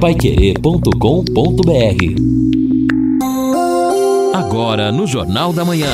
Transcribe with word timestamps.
paiquerê.com.br 0.00 0.94
Agora 4.34 4.90
no 4.90 5.06
Jornal 5.06 5.52
da 5.52 5.62
Manhã. 5.62 5.92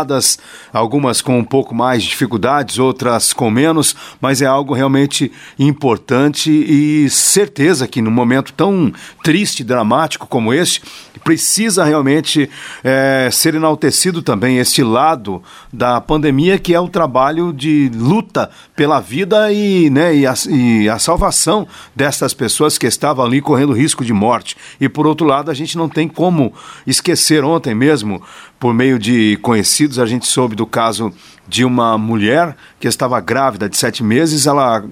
algumas 0.73 1.21
com 1.21 1.39
um 1.39 1.43
pouco 1.43 1.73
mais 1.73 2.03
de 2.03 2.09
dificuldades, 2.09 2.79
outras 2.79 3.33
com 3.33 3.49
menos, 3.49 3.95
mas 4.21 4.41
é 4.41 4.45
algo 4.45 4.73
realmente 4.73 5.31
importante 5.57 6.51
e 6.51 7.09
certeza 7.09 7.87
que 7.87 8.01
num 8.01 8.11
momento 8.11 8.53
tão 8.53 8.91
triste, 9.23 9.63
dramático 9.63 10.27
como 10.27 10.53
este, 10.53 10.81
precisa 11.23 11.83
realmente 11.83 12.49
é, 12.83 13.29
ser 13.31 13.55
enaltecido 13.55 14.21
também 14.21 14.57
este 14.57 14.83
lado 14.83 15.41
da 15.71 15.99
pandemia, 15.99 16.57
que 16.57 16.73
é 16.73 16.79
o 16.79 16.87
trabalho 16.87 17.51
de 17.51 17.91
luta 17.93 18.49
pela 18.75 18.99
vida 18.99 19.51
e, 19.51 19.89
né, 19.89 20.15
e, 20.15 20.25
a, 20.25 20.33
e 20.49 20.89
a 20.89 20.99
salvação 20.99 21.67
dessas 21.95 22.33
pessoas 22.33 22.77
que 22.77 22.87
estavam 22.87 23.25
ali 23.25 23.41
correndo 23.41 23.73
risco 23.73 24.05
de 24.05 24.13
morte. 24.13 24.55
E 24.79 24.87
por 24.87 25.05
outro 25.05 25.25
lado, 25.25 25.51
a 25.51 25.53
gente 25.53 25.77
não 25.77 25.89
tem 25.89 26.07
como 26.07 26.53
esquecer 26.85 27.43
ontem 27.43 27.75
mesmo, 27.75 28.21
por 28.59 28.73
meio 28.73 28.97
de 28.97 29.37
conhecidos, 29.41 29.99
a 29.99 30.05
gente 30.05 30.25
soube 30.25 30.55
do 30.55 30.65
caso 30.65 31.13
de 31.47 31.63
uma 31.63 31.97
mulher 31.97 32.55
que 32.79 32.87
estava 32.87 33.19
grávida 33.19 33.69
de 33.69 33.77
sete 33.77 34.03
meses, 34.03 34.47
ela 34.47 34.83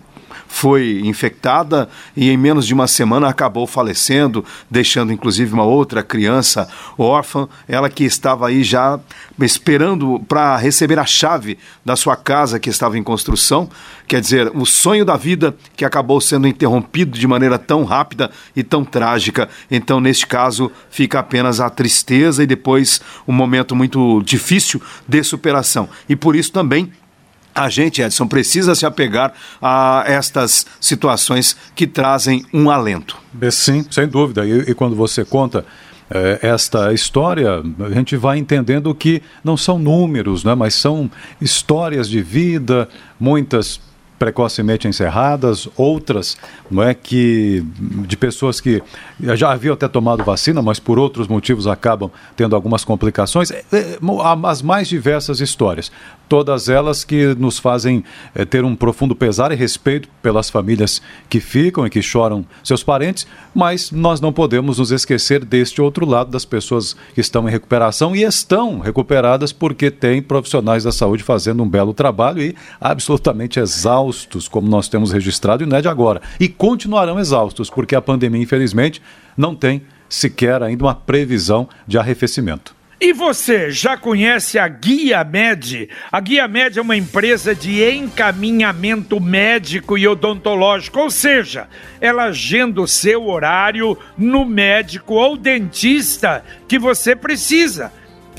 foi 0.48 1.02
infectada 1.04 1.90
e 2.16 2.30
em 2.30 2.38
menos 2.38 2.66
de 2.66 2.74
uma 2.74 2.88
semana 2.88 3.28
acabou 3.28 3.68
falecendo, 3.68 4.44
deixando 4.70 5.12
inclusive 5.12 5.54
uma 5.54 5.64
outra 5.64 6.04
criança 6.04 6.68
órfã, 6.98 7.48
ela 7.68 7.90
que 7.90 8.04
estava 8.04 8.48
aí 8.48 8.64
já 8.64 9.00
esperando 9.40 10.24
para 10.28 10.56
receber 10.58 10.98
a 11.00 11.06
chave 11.06 11.58
da 11.84 11.96
sua 11.96 12.16
casa 12.16 12.60
que 12.60 12.70
estava 12.70 12.98
em 12.98 13.04
construção, 13.04 13.70
quer 14.08 14.22
dizer, 14.22 14.52
o 14.56 14.66
sonho 14.66 15.04
da 15.04 15.18
vida 15.18 15.56
que 15.76 15.86
acabou 15.86 16.22
sendo 16.22 16.48
interrompido 16.48 17.18
de 17.18 17.28
maneira 17.28 17.58
tão 17.58 17.84
rápida 17.84 18.32
e 18.56 18.64
tão 18.64 18.84
trágica. 18.86 19.50
Então, 19.70 20.00
neste 20.00 20.26
caso, 20.26 20.72
fica 20.90 21.20
apenas 21.20 21.60
a 21.60 21.70
tristeza 21.70 22.44
e 22.44 22.48
depois 22.48 23.02
um 23.28 23.34
momento 23.34 23.76
muito 23.76 24.22
difícil 24.24 24.82
de 25.08 25.24
superação. 25.24 25.90
E 26.08 26.16
por 26.16 26.36
isso 26.36 26.52
também 26.52 26.92
a 27.56 27.70
gente, 27.70 28.02
Edson, 28.02 28.28
precisa 28.28 28.76
se 28.76 28.86
apegar 28.86 29.34
a 29.62 30.04
estas 30.06 30.66
situações 30.80 31.56
que 31.74 31.88
trazem 31.88 32.46
um 32.54 32.70
alento. 32.70 33.18
Sim, 33.50 33.86
sem 33.90 34.08
dúvida. 34.08 34.46
E, 34.46 34.72
e 34.72 34.76
quando 34.76 34.96
você 34.96 35.24
conta 35.24 35.66
é, 36.10 36.40
esta 36.42 36.94
história, 36.94 37.64
a 37.80 37.90
gente 37.90 38.16
vai 38.18 38.38
entendendo 38.38 38.94
que 38.94 39.24
não 39.44 39.56
são 39.56 39.80
números, 39.80 40.44
né, 40.44 40.54
mas 40.54 40.76
são 40.76 41.10
histórias 41.40 42.10
de 42.10 42.22
vida, 42.22 42.90
muitas 43.20 43.80
precocemente 44.18 44.88
encerradas, 44.88 45.68
outras 45.76 46.38
não 46.70 46.82
é 46.82 46.94
que 46.94 47.64
de 48.08 48.16
pessoas 48.16 48.62
que 48.62 48.82
já 49.20 49.52
haviam 49.52 49.74
até 49.74 49.88
tomado 49.88 50.24
vacina, 50.24 50.62
mas 50.62 50.80
por 50.80 50.98
outros 50.98 51.28
motivos 51.28 51.68
acabam 51.68 52.10
tendo 52.36 52.56
algumas 52.56 52.84
complicações, 52.84 53.52
é, 53.52 53.64
é, 53.72 54.00
as 54.44 54.62
mais 54.62 54.88
diversas 54.88 55.40
histórias 55.40 55.92
todas 56.28 56.70
elas 56.70 57.04
que 57.04 57.36
nos 57.36 57.60
fazem 57.60 58.04
é, 58.34 58.46
ter 58.46 58.64
um 58.64 58.76
profundo 58.76 59.16
pesar 59.16 59.52
e 59.52 59.56
respeito 59.56 60.10
pelas 60.22 60.50
famílias 60.50 61.02
que 61.30 61.40
ficam 61.40 61.86
e 61.86 61.90
que 61.90 62.02
choram 62.02 62.46
seus 62.64 62.84
parentes, 62.84 63.28
mas 63.54 63.92
nós 63.92 64.20
não 64.20 64.34
podemos 64.34 64.78
nos 64.78 64.92
esquecer 64.92 65.44
deste 65.46 65.82
outro 65.82 66.06
lado 66.06 66.32
das 66.32 66.46
pessoas 66.46 66.96
que 67.14 67.22
estão 67.22 67.48
em 67.48 67.52
recuperação 67.52 68.16
e 68.16 68.24
estão 68.24 68.80
recuperadas 68.80 69.52
porque 69.52 69.92
têm 69.92 70.22
profissionais 70.22 70.84
da 70.84 70.92
saúde 70.92 71.24
fazendo 71.24 71.64
um 71.64 71.70
belo 71.70 71.94
trabalho 71.94 72.42
e 72.42 72.56
absolutamente 72.80 73.60
exaustos, 74.06 74.48
como 74.48 74.68
nós 74.68 74.88
temos 74.88 75.12
registrado 75.12 75.64
e 75.64 75.66
não 75.66 75.78
é 75.78 75.82
de 75.82 75.88
agora. 75.88 76.22
E 76.40 76.48
continuarão 76.48 77.20
exaustos, 77.20 77.70
porque 77.70 77.96
a 77.96 78.02
pandemia, 78.02 78.42
infelizmente, 78.42 79.02
não 79.36 79.56
tem 79.56 79.82
sequer 80.08 80.62
ainda 80.62 80.84
uma 80.84 80.96
previsão 80.96 81.68
de 81.88 81.98
arrefecimento. 81.98 82.76
E 83.00 83.12
você 83.12 83.72
já 83.72 83.98
conhece 83.98 84.58
a 84.58 84.68
Guia 84.70 85.22
Med? 85.24 85.90
A 86.10 86.20
Guia 86.22 86.48
Med 86.48 86.80
é 86.80 86.82
uma 86.82 86.96
empresa 86.96 87.54
de 87.54 87.84
encaminhamento 87.84 89.20
médico 89.20 89.98
e 89.98 90.08
odontológico, 90.08 91.00
ou 91.00 91.10
seja, 91.12 91.68
ela 92.00 92.26
agenda 92.26 92.82
o 92.82 92.88
seu 92.88 93.28
horário 93.28 93.98
no 94.18 94.46
médico 94.46 95.16
ou 95.16 95.36
dentista 95.36 96.44
que 96.70 96.80
você 96.80 97.16
precisa 97.16 97.92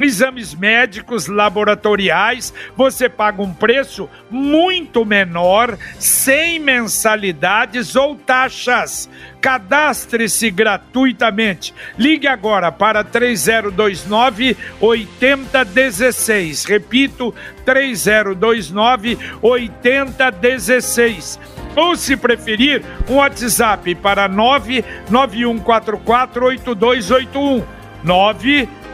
exames 0.04 0.54
médicos, 0.54 1.26
laboratoriais, 1.26 2.52
você 2.76 3.08
paga 3.08 3.40
um 3.42 3.54
preço 3.54 4.08
muito 4.30 5.04
menor, 5.04 5.76
sem 5.98 6.58
mensalidades 6.58 7.94
ou 7.96 8.16
taxas. 8.16 9.08
Cadastre-se 9.40 10.50
gratuitamente. 10.50 11.72
Ligue 11.96 12.26
agora 12.26 12.72
para 12.72 13.04
3029 13.04 14.56
8016. 14.80 16.64
Repito, 16.64 17.32
3029 17.64 19.16
8016 19.40 21.38
ou 21.76 21.94
se 21.94 22.16
preferir, 22.16 22.82
um 23.08 23.14
WhatsApp 23.16 23.94
para 23.96 24.26
99144 24.28 26.46
8281. 26.46 27.62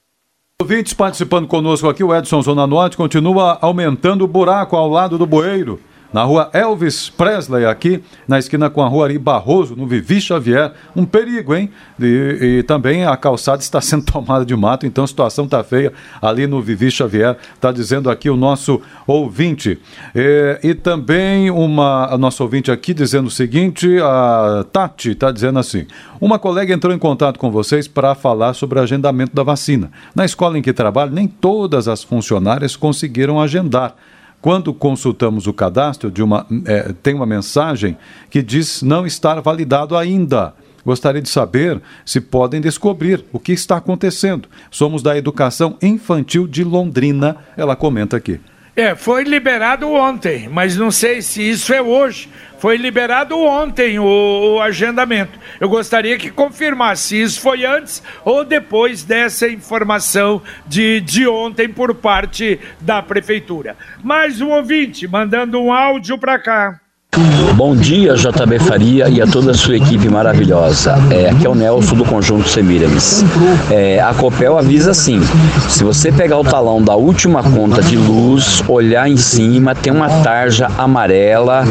Ouvintes 0.60 0.92
participando 0.92 1.46
conosco 1.46 1.88
aqui, 1.88 2.02
o 2.02 2.12
Edson 2.12 2.42
Zona 2.42 2.66
Norte 2.66 2.96
continua 2.96 3.58
aumentando 3.62 4.24
o 4.24 4.26
buraco 4.26 4.74
ao 4.74 4.88
lado 4.88 5.16
do 5.16 5.24
bueiro 5.24 5.78
na 6.12 6.22
rua 6.22 6.48
Elvis 6.52 7.10
Presley, 7.10 7.66
aqui 7.66 8.02
na 8.26 8.38
esquina 8.38 8.70
com 8.70 8.82
a 8.82 8.88
rua 8.88 9.04
Ari 9.06 9.18
Barroso, 9.18 9.76
no 9.76 9.86
Vivi 9.86 10.20
Xavier. 10.20 10.72
Um 10.96 11.04
perigo, 11.04 11.54
hein? 11.54 11.70
E, 12.00 12.58
e, 12.58 12.62
também 12.62 13.04
a 13.04 13.16
calçada 13.16 13.60
está 13.60 13.80
sendo 13.82 14.04
tomada 14.04 14.44
de 14.44 14.56
mato, 14.56 14.86
então 14.86 15.04
a 15.04 15.06
situação 15.06 15.44
está 15.44 15.62
feia 15.62 15.92
ali 16.20 16.46
no 16.46 16.62
Vivi 16.62 16.90
Xavier, 16.90 17.36
está 17.54 17.70
dizendo 17.70 18.10
aqui 18.10 18.30
o 18.30 18.36
nosso 18.36 18.80
ouvinte. 19.06 19.78
E, 20.14 20.74
também 20.74 21.50
uma, 21.50 22.06
a 22.06 22.16
nossa 22.16 22.42
ouvinte 22.42 22.70
aqui 22.70 22.94
dizendo 22.94 23.26
o 23.26 23.30
seguinte: 23.30 23.98
a 24.02 24.64
Tati 24.72 25.10
está 25.10 25.30
dizendo 25.30 25.58
assim. 25.58 25.86
Uma 26.20 26.38
colega 26.38 26.72
entrou 26.72 26.94
em 26.94 26.98
contato 26.98 27.38
com 27.38 27.50
vocês 27.50 27.86
para 27.86 28.14
falar 28.14 28.54
sobre 28.54 28.78
o 28.78 28.82
agendamento 28.82 29.34
da 29.34 29.42
vacina. 29.42 29.90
Na 30.14 30.24
escola 30.24 30.58
em 30.58 30.62
que 30.62 30.72
trabalho, 30.72 31.12
nem 31.12 31.26
todas 31.26 31.86
as 31.86 32.02
funcionárias 32.02 32.76
conseguiram 32.76 33.40
agendar. 33.40 33.94
Quando 34.48 34.72
consultamos 34.72 35.46
o 35.46 35.52
cadastro, 35.52 36.10
de 36.10 36.22
uma, 36.22 36.46
é, 36.64 36.94
tem 37.02 37.12
uma 37.12 37.26
mensagem 37.26 37.98
que 38.30 38.42
diz 38.42 38.80
não 38.80 39.04
estar 39.06 39.38
validado 39.42 39.94
ainda. 39.94 40.54
Gostaria 40.82 41.20
de 41.20 41.28
saber 41.28 41.82
se 42.02 42.18
podem 42.18 42.58
descobrir 42.58 43.26
o 43.30 43.38
que 43.38 43.52
está 43.52 43.76
acontecendo. 43.76 44.48
Somos 44.70 45.02
da 45.02 45.18
Educação 45.18 45.76
Infantil 45.82 46.48
de 46.48 46.64
Londrina, 46.64 47.36
ela 47.58 47.76
comenta 47.76 48.16
aqui. 48.16 48.40
É, 48.78 48.94
foi 48.94 49.24
liberado 49.24 49.90
ontem, 49.90 50.48
mas 50.48 50.76
não 50.76 50.88
sei 50.88 51.20
se 51.20 51.42
isso 51.42 51.74
é 51.74 51.82
hoje. 51.82 52.28
Foi 52.60 52.76
liberado 52.76 53.36
ontem 53.36 53.98
o, 53.98 54.04
o, 54.04 54.62
agendamento. 54.62 55.36
Eu 55.58 55.68
gostaria 55.68 56.16
que 56.16 56.30
confirmasse 56.30 57.08
se 57.08 57.20
isso 57.20 57.40
foi 57.40 57.64
antes 57.64 58.00
ou 58.24 58.44
depois 58.44 59.02
dessa 59.02 59.48
informação 59.48 60.40
de, 60.64 61.00
de 61.00 61.26
ontem 61.26 61.68
por 61.68 61.92
parte 61.92 62.60
da 62.80 63.02
prefeitura. 63.02 63.76
Mais 64.00 64.40
um 64.40 64.50
ouvinte 64.50 65.08
mandando 65.08 65.60
um 65.60 65.72
áudio 65.72 66.16
para 66.16 66.38
cá. 66.38 66.80
Bom 67.58 67.74
dia, 67.74 68.14
JB 68.14 68.58
Faria 68.60 69.08
e 69.08 69.20
a 69.20 69.26
toda 69.26 69.50
a 69.50 69.54
sua 69.54 69.76
equipe 69.76 70.08
maravilhosa. 70.08 70.94
É, 71.10 71.30
aqui 71.30 71.44
é 71.44 71.48
o 71.50 71.54
Nelson 71.54 71.96
do 71.96 72.04
Conjunto 72.04 72.48
Semiramis. 72.48 73.24
É, 73.70 74.00
a 74.00 74.14
Copel 74.14 74.56
avisa 74.56 74.92
assim: 74.92 75.20
se 75.68 75.82
você 75.82 76.12
pegar 76.12 76.38
o 76.38 76.44
talão 76.44 76.80
da 76.80 76.94
última 76.94 77.42
conta 77.42 77.82
de 77.82 77.96
luz, 77.96 78.62
olhar 78.68 79.08
em 79.08 79.16
cima, 79.16 79.74
tem 79.74 79.92
uma 79.92 80.08
tarja 80.22 80.70
amarela 80.78 81.64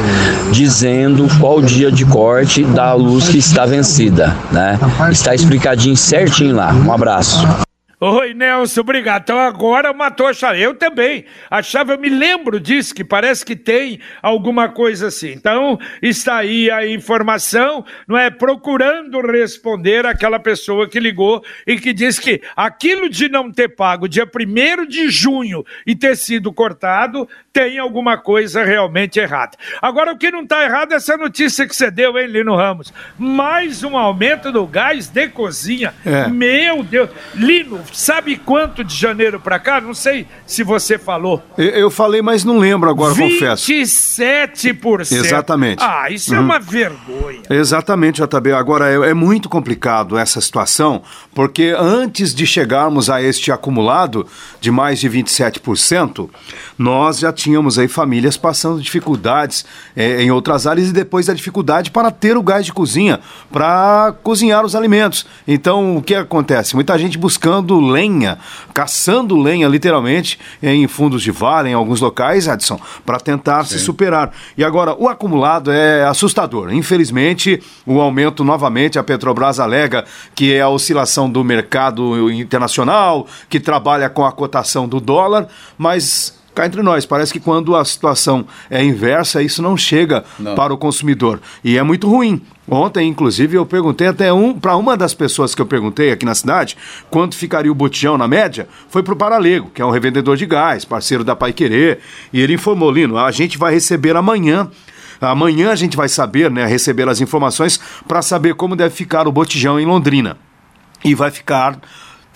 dizendo 0.52 1.28
qual 1.40 1.62
dia 1.62 1.90
de 1.90 2.06
corte 2.06 2.66
da 2.66 2.94
luz 2.94 3.30
que 3.30 3.38
está 3.38 3.66
vencida. 3.66 4.36
Né? 4.52 4.78
Está 5.10 5.34
explicadinho 5.34 5.96
certinho 5.96 6.56
lá. 6.56 6.74
Um 6.74 6.92
abraço. 6.92 7.67
Oi, 8.00 8.36
Nelson, 8.36 8.82
obrigado. 8.82 9.24
Então 9.24 9.40
agora 9.40 9.92
matou 9.92 10.28
a 10.28 10.34
chave. 10.34 10.62
Eu 10.62 10.76
também 10.76 11.26
achava, 11.50 11.94
eu 11.94 12.00
me 12.00 12.10
lembro 12.10 12.60
disso, 12.60 12.94
que 12.94 13.04
parece 13.04 13.44
que 13.44 13.56
tem 13.56 14.00
alguma 14.22 14.70
coisa 14.70 15.08
assim. 15.08 15.32
Então 15.32 15.80
está 16.00 16.38
aí 16.38 16.70
a 16.70 16.88
informação, 16.88 17.84
não 18.08 18.16
é? 18.16 18.30
Procurando 18.30 19.20
responder 19.22 20.06
aquela 20.06 20.38
pessoa 20.38 20.88
que 20.88 21.00
ligou 21.00 21.44
e 21.66 21.80
que 21.80 21.92
disse 21.92 22.22
que 22.22 22.40
aquilo 22.56 23.10
de 23.10 23.30
não 23.30 23.52
ter 23.52 23.70
pago 23.70 24.08
dia 24.08 24.26
1 24.26 24.86
de 24.86 25.10
junho 25.10 25.66
e 25.84 25.96
ter 25.96 26.16
sido 26.16 26.54
cortado 26.54 27.28
tem 27.58 27.80
alguma 27.80 28.20
coisa 28.20 28.64
realmente 28.64 29.20
errada. 29.20 29.58
Agora, 29.82 30.14
o 30.14 30.18
que 30.18 30.30
não 30.30 30.44
está 30.44 30.64
errado 30.64 30.92
é 30.92 30.98
essa 30.98 31.18
notícia 31.18 31.68
que 31.68 31.76
você 31.76 31.90
deu, 31.90 32.16
hein, 32.16 32.28
Lino 32.28 32.56
Ramos? 32.56 32.94
Mais 33.18 33.84
um 33.84 33.98
aumento 33.98 34.52
do 34.52 34.68
gás 34.68 35.08
de 35.08 35.28
cozinha. 35.30 35.92
É. 36.06 36.28
Meu 36.28 36.84
Deus. 36.84 37.10
Lino, 37.34 37.82
sabe 37.92 38.38
quanto 38.38 38.84
de 38.84 38.96
janeiro 38.96 39.40
para 39.40 39.58
cá? 39.58 39.82
Não 39.82 39.96
sei 39.96 40.28
se 40.46 40.62
você 40.62 41.00
falou. 41.00 41.42
Eu, 41.58 41.70
eu 41.70 41.90
falei, 41.90 42.22
mas 42.22 42.44
não 42.44 42.60
lembro 42.60 42.92
agora, 42.92 43.16
27%. 43.16 43.40
confesso. 43.40 43.72
27%. 43.72 45.12
Exatamente. 45.14 45.84
Ah, 45.84 46.12
isso 46.12 46.34
uhum. 46.34 46.38
é 46.38 46.42
uma 46.42 46.60
vergonha. 46.60 47.42
Exatamente, 47.50 48.22
JB. 48.22 48.52
Agora, 48.52 48.88
é, 48.88 49.10
é 49.10 49.14
muito 49.16 49.50
complicado 49.50 50.16
essa 50.16 50.40
situação, 50.40 51.02
porque 51.34 51.74
antes 51.76 52.36
de 52.36 52.46
chegarmos 52.46 53.10
a 53.10 53.20
este 53.20 53.52
acumulado 53.52 54.28
de 54.62 54.70
mais 54.70 55.00
de 55.00 55.10
27%, 55.10 56.30
nós 56.78 57.18
já 57.18 57.34
tínhamos 57.34 57.47
aí 57.78 57.88
famílias 57.88 58.38
passando 58.38 58.82
dificuldades 58.82 59.66
é, 59.96 60.22
em 60.22 60.32
outras 60.32 60.68
áreas 60.68 60.90
e 60.90 60.92
depois 60.92 61.30
a 61.30 61.34
dificuldade 61.34 61.92
para 61.92 62.12
ter 62.12 62.38
o 62.38 62.44
gás 62.44 62.66
de 62.66 62.74
cozinha, 62.74 63.20
para 63.52 64.14
cozinhar 64.24 64.66
os 64.66 64.76
alimentos. 64.76 65.26
Então, 65.48 65.98
o 65.98 66.02
que 66.02 66.16
acontece? 66.16 66.76
Muita 66.76 66.98
gente 66.98 67.18
buscando 67.18 67.80
lenha, 67.80 68.38
caçando 68.74 69.40
lenha, 69.40 69.68
literalmente, 69.68 70.40
em 70.62 70.88
fundos 70.88 71.22
de 71.22 71.32
vale, 71.32 71.70
em 71.70 71.74
alguns 71.74 72.02
locais, 72.02 72.48
Adson, 72.48 72.80
para 73.06 73.20
tentar 73.20 73.64
Sim. 73.64 73.78
se 73.78 73.84
superar. 73.84 74.32
E 74.58 74.64
agora, 74.64 74.96
o 74.98 75.08
acumulado 75.08 75.72
é 75.72 76.06
assustador. 76.06 76.74
Infelizmente, 76.74 77.62
o 77.86 78.00
aumento 78.02 78.44
novamente, 78.44 79.00
a 79.00 79.04
Petrobras 79.04 79.60
alega 79.60 80.06
que 80.36 80.54
é 80.54 80.62
a 80.62 80.70
oscilação 80.70 81.30
do 81.30 81.44
mercado 81.44 82.32
internacional, 82.32 83.28
que 83.50 83.60
trabalha 83.60 84.10
com 84.10 84.26
a 84.26 84.32
cotação 84.32 84.88
do 84.88 85.00
dólar, 85.00 85.48
mas 85.78 86.37
cá 86.58 86.66
entre 86.66 86.82
nós, 86.82 87.06
parece 87.06 87.32
que 87.32 87.40
quando 87.40 87.76
a 87.76 87.86
situação 87.86 88.46
é 88.70 88.84
inversa, 88.84 89.44
isso 89.44 89.62
não 89.62 89.78
chega 89.78 90.26
não. 90.40 90.56
para 90.56 90.74
o 90.74 90.78
consumidor. 90.78 91.40
E 91.64 91.78
é 91.78 91.84
muito 91.84 92.10
ruim. 92.10 92.42
Ontem, 92.68 93.08
inclusive, 93.08 93.56
eu 93.56 93.66
perguntei 93.66 94.08
até 94.08 94.34
um 94.34 94.60
para 94.60 94.76
uma 94.76 94.98
das 94.98 95.14
pessoas 95.14 95.54
que 95.54 95.62
eu 95.62 95.66
perguntei 95.66 96.12
aqui 96.12 96.26
na 96.26 96.34
cidade 96.34 96.76
quanto 97.12 97.36
ficaria 97.36 97.72
o 97.72 97.76
botijão 97.76 98.18
na 98.18 98.28
média, 98.28 98.68
foi 98.90 99.04
para 99.04 99.14
o 99.14 99.18
Paralego, 99.18 99.70
que 99.74 99.82
é 99.82 99.86
um 99.86 99.92
revendedor 99.92 100.36
de 100.36 100.46
gás, 100.46 100.84
parceiro 100.84 101.24
da 101.24 101.36
Pai 101.36 101.54
Querer, 101.54 102.00
e 102.34 102.42
ele 102.42 102.56
informou, 102.56 102.92
Lino, 102.92 103.18
a 103.18 103.32
gente 103.32 103.58
vai 103.58 103.72
receber 103.72 104.16
amanhã 104.16 104.70
Amanhã 105.20 105.72
a 105.72 105.76
gente 105.76 105.98
vai 105.98 106.08
saber, 106.08 106.52
né, 106.52 106.68
receber 106.68 107.10
as 107.10 107.20
informações 107.20 107.80
para 108.08 108.22
saber 108.22 108.54
como 108.54 108.76
deve 108.76 108.94
ficar 108.94 109.28
o 109.28 109.32
botijão 109.32 109.80
em 109.80 109.86
Londrina. 109.86 110.38
E 111.04 111.16
vai 111.16 111.32
ficar 111.32 111.80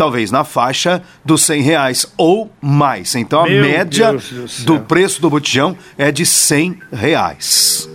talvez 0.02 0.32
na 0.32 0.44
faixa 0.44 1.04
dos 1.24 1.44
100 1.44 1.62
reais 1.62 2.08
ou 2.18 2.52
mais. 2.60 3.14
Então 3.14 3.42
a 3.42 3.48
Meu 3.48 3.62
média 3.62 4.14
do, 4.14 4.66
do 4.66 4.80
preço 4.80 5.22
do 5.22 5.30
botijão 5.30 5.78
é 5.96 6.12
de 6.12 6.26
100 6.26 6.80
reais. 6.92 7.88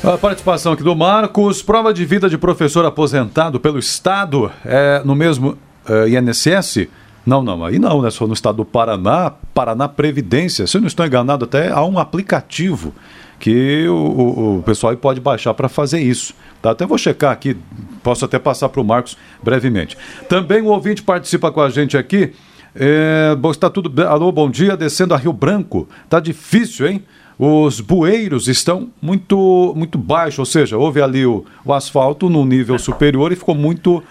A 0.04 0.16
participação 0.16 0.72
aqui 0.72 0.82
do 0.82 0.94
Marcos. 0.94 1.62
Prova 1.62 1.92
de 1.92 2.04
vida 2.04 2.28
de 2.28 2.38
professor 2.38 2.84
aposentado 2.84 3.58
pelo 3.58 3.78
Estado 3.78 4.52
é 4.64 5.02
no 5.04 5.14
mesmo 5.14 5.58
é, 5.88 6.08
INSS? 6.08 6.88
Não, 7.26 7.42
não, 7.42 7.64
aí 7.64 7.78
não, 7.78 8.00
né? 8.00 8.10
For 8.10 8.26
no 8.26 8.34
estado 8.34 8.56
do 8.56 8.64
Paraná, 8.64 9.32
Paraná 9.52 9.88
Previdência. 9.88 10.66
Se 10.66 10.76
eu 10.76 10.80
não 10.80 10.88
estou 10.88 11.04
enganado, 11.04 11.44
até 11.44 11.70
há 11.70 11.84
um 11.84 11.98
aplicativo 11.98 12.94
que 13.38 13.86
o, 13.88 13.94
o, 13.94 14.58
o 14.58 14.62
pessoal 14.62 14.96
pode 14.96 15.20
baixar 15.20 15.54
para 15.54 15.68
fazer 15.68 16.00
isso. 16.00 16.34
Tá? 16.62 16.70
Até 16.70 16.86
vou 16.86 16.98
checar 16.98 17.32
aqui, 17.32 17.56
posso 18.02 18.24
até 18.24 18.38
passar 18.38 18.68
para 18.68 18.80
o 18.80 18.84
Marcos 18.84 19.16
brevemente. 19.42 19.96
Também 20.28 20.62
o 20.62 20.66
ouvinte 20.66 21.02
participa 21.02 21.50
com 21.50 21.60
a 21.60 21.70
gente 21.70 21.96
aqui. 21.96 22.32
É, 22.74 23.36
está 23.50 23.68
tudo. 23.68 24.02
Alô, 24.06 24.30
bom 24.30 24.50
dia. 24.50 24.76
Descendo 24.76 25.14
a 25.14 25.16
Rio 25.16 25.32
Branco. 25.32 25.88
Tá 26.08 26.20
difícil, 26.20 26.86
hein? 26.86 27.02
Os 27.38 27.80
bueiros 27.80 28.48
estão 28.48 28.90
muito 29.00 29.72
muito 29.74 29.96
baixos, 29.96 30.40
ou 30.40 30.44
seja, 30.44 30.76
houve 30.76 31.00
ali 31.00 31.24
o, 31.24 31.42
o 31.64 31.72
asfalto 31.72 32.28
no 32.28 32.44
nível 32.44 32.78
superior 32.78 33.32
e 33.32 33.36
ficou 33.36 33.54
muito 33.54 34.02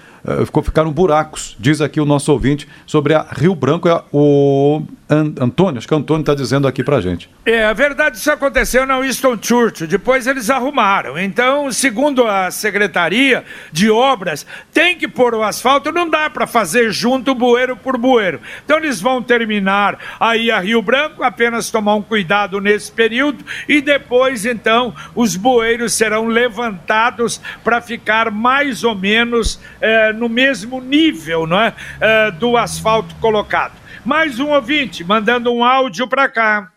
ficou, 0.46 0.64
ficaram 0.64 0.92
buracos, 0.92 1.56
diz 1.60 1.82
aqui 1.82 2.00
o 2.00 2.06
nosso 2.06 2.32
ouvinte, 2.32 2.68
sobre 2.86 3.14
a 3.14 3.26
Rio 3.32 3.56
Branco. 3.56 3.88
É 3.88 4.04
o 4.12 4.82
Antônio, 5.10 5.80
acho 5.80 5.88
que 5.88 5.94
o 5.94 5.98
Antônio 5.98 6.22
está 6.22 6.36
dizendo 6.36 6.68
aqui 6.68 6.84
para 6.84 7.02
gente. 7.02 7.28
É, 7.44 7.66
a 7.66 7.74
verdade, 7.74 8.18
isso 8.18 8.32
aconteceu 8.32 8.86
na 8.86 9.00
Winston 9.00 9.38
Churchill, 9.42 9.88
depois 9.88 10.28
eles 10.28 10.52
arrumaram. 10.52 11.18
Então, 11.18 11.72
segundo 11.72 12.28
a 12.28 12.52
Secretaria 12.52 13.44
de 13.72 13.90
Obras, 13.90 14.46
tem 14.72 14.96
que 14.96 15.08
pôr 15.08 15.34
o 15.34 15.42
asfalto, 15.42 15.92
não 15.92 16.08
dá 16.08 16.30
para 16.30 16.46
fazer 16.46 16.92
junto 16.92 17.34
bueiro 17.34 17.76
por 17.76 17.98
bueiro. 17.98 18.40
Então, 18.64 18.78
eles 18.78 19.02
vão 19.02 19.24
terminar 19.24 19.98
aí 20.20 20.52
a 20.52 20.60
Rio 20.60 20.82
Branco, 20.82 21.24
apenas 21.24 21.72
tomar 21.72 21.96
um 21.96 22.04
cuidado 22.04 22.62
nesse 22.62 22.92
período, 22.92 23.44
e 23.68 23.82
depois, 23.82 24.46
então, 24.46 24.94
os 25.16 25.36
bueiros 25.36 25.94
serão 25.94 26.28
levantados 26.28 27.42
para 27.64 27.82
ficar 27.82 28.30
mais 28.30 28.84
ou 28.84 28.94
menos 28.94 29.60
é, 29.82 30.09
no 30.14 30.30
mesmo 30.30 30.82
nível 30.82 31.46
não 31.48 31.60
é, 31.60 31.74
é 32.00 32.32
do 32.32 32.58
asfalto 32.58 33.16
colocado. 33.16 33.74
Mais 34.06 34.40
um 34.40 34.50
ouvinte 34.50 35.04
mandando 35.04 35.52
um 35.54 35.64
áudio 35.64 36.08
para 36.08 36.28
cá. 36.30 36.72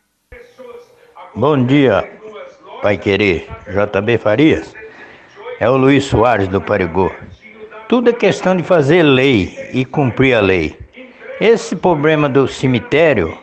Bom 1.35 1.65
dia, 1.65 2.11
Pai 2.83 2.99
Querer, 2.99 3.49
JB 3.67 4.19
Farias. 4.19 4.75
É 5.59 5.69
o 5.71 5.77
Luiz 5.77 6.05
Soares 6.05 6.49
do 6.49 6.61
Parigô. 6.61 7.11
Tudo 7.89 8.11
é 8.11 8.12
questão 8.12 8.57
de 8.57 8.62
fazer 8.62 9.03
lei 9.03 9.71
e 9.73 9.85
cumprir 9.85 10.35
a 10.35 10.41
lei. 10.41 10.79
Esse 11.41 11.77
problema 11.77 12.29
do 12.29 12.49
cemitério, 12.49 13.37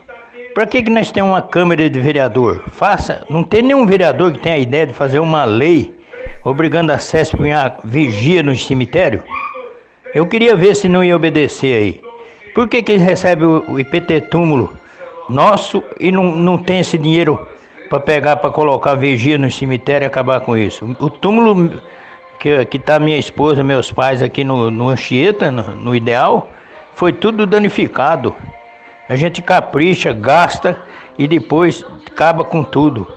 para 0.53 0.65
que, 0.65 0.83
que 0.83 0.89
nós 0.89 1.11
temos 1.11 1.31
uma 1.31 1.41
Câmara 1.41 1.89
de 1.89 1.99
Vereador? 1.99 2.63
Faça, 2.71 3.25
não 3.29 3.43
tem 3.43 3.61
nenhum 3.61 3.85
vereador 3.85 4.33
que 4.33 4.39
tenha 4.39 4.55
a 4.55 4.59
ideia 4.59 4.87
de 4.87 4.93
fazer 4.93 5.19
uma 5.19 5.45
lei 5.45 5.99
obrigando 6.43 6.91
a 6.91 6.97
CESP 6.97 7.51
a 7.51 7.77
vigia 7.83 8.43
no 8.43 8.55
cemitério? 8.55 9.23
Eu 10.13 10.25
queria 10.25 10.55
ver 10.55 10.75
se 10.75 10.89
não 10.89 11.03
ia 11.03 11.15
obedecer 11.15 11.75
aí. 11.75 12.01
Por 12.55 12.67
que, 12.67 12.81
que 12.81 12.97
recebe 12.97 13.45
o 13.45 13.79
IPT 13.79 14.21
túmulo 14.21 14.73
nosso 15.29 15.83
e 15.99 16.11
não, 16.11 16.35
não 16.35 16.57
tem 16.57 16.79
esse 16.79 16.97
dinheiro 16.97 17.47
para 17.89 17.99
pegar, 17.99 18.37
para 18.37 18.49
colocar 18.49 18.95
vigia 18.95 19.37
no 19.37 19.51
cemitério 19.51 20.05
e 20.05 20.07
acabar 20.07 20.41
com 20.41 20.57
isso? 20.57 20.95
O 20.99 21.09
túmulo 21.09 21.79
que, 22.39 22.65
que 22.65 22.79
tá 22.79 22.99
minha 22.99 23.17
esposa, 23.17 23.63
meus 23.63 23.91
pais 23.91 24.23
aqui 24.23 24.43
no, 24.43 24.71
no 24.71 24.89
Anchieta, 24.89 25.51
no, 25.51 25.75
no 25.75 25.95
Ideal, 25.95 26.49
foi 26.95 27.13
tudo 27.13 27.45
danificado. 27.45 28.35
A 29.07 29.15
gente 29.15 29.41
capricha, 29.41 30.11
gasta 30.11 30.81
e 31.17 31.27
depois 31.27 31.85
acaba 32.07 32.43
com 32.43 32.63
tudo. 32.63 33.07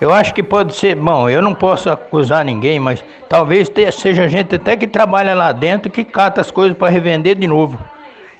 Eu 0.00 0.12
acho 0.12 0.34
que 0.34 0.42
pode 0.42 0.74
ser, 0.74 0.94
bom, 0.94 1.28
eu 1.28 1.40
não 1.40 1.54
posso 1.54 1.88
acusar 1.88 2.44
ninguém, 2.44 2.78
mas 2.78 3.02
talvez 3.28 3.70
seja 3.92 4.28
gente 4.28 4.54
até 4.54 4.76
que 4.76 4.86
trabalha 4.86 5.34
lá 5.34 5.52
dentro 5.52 5.90
que 5.90 6.04
cata 6.04 6.40
as 6.40 6.50
coisas 6.50 6.76
para 6.76 6.90
revender 6.90 7.36
de 7.36 7.46
novo. 7.46 7.78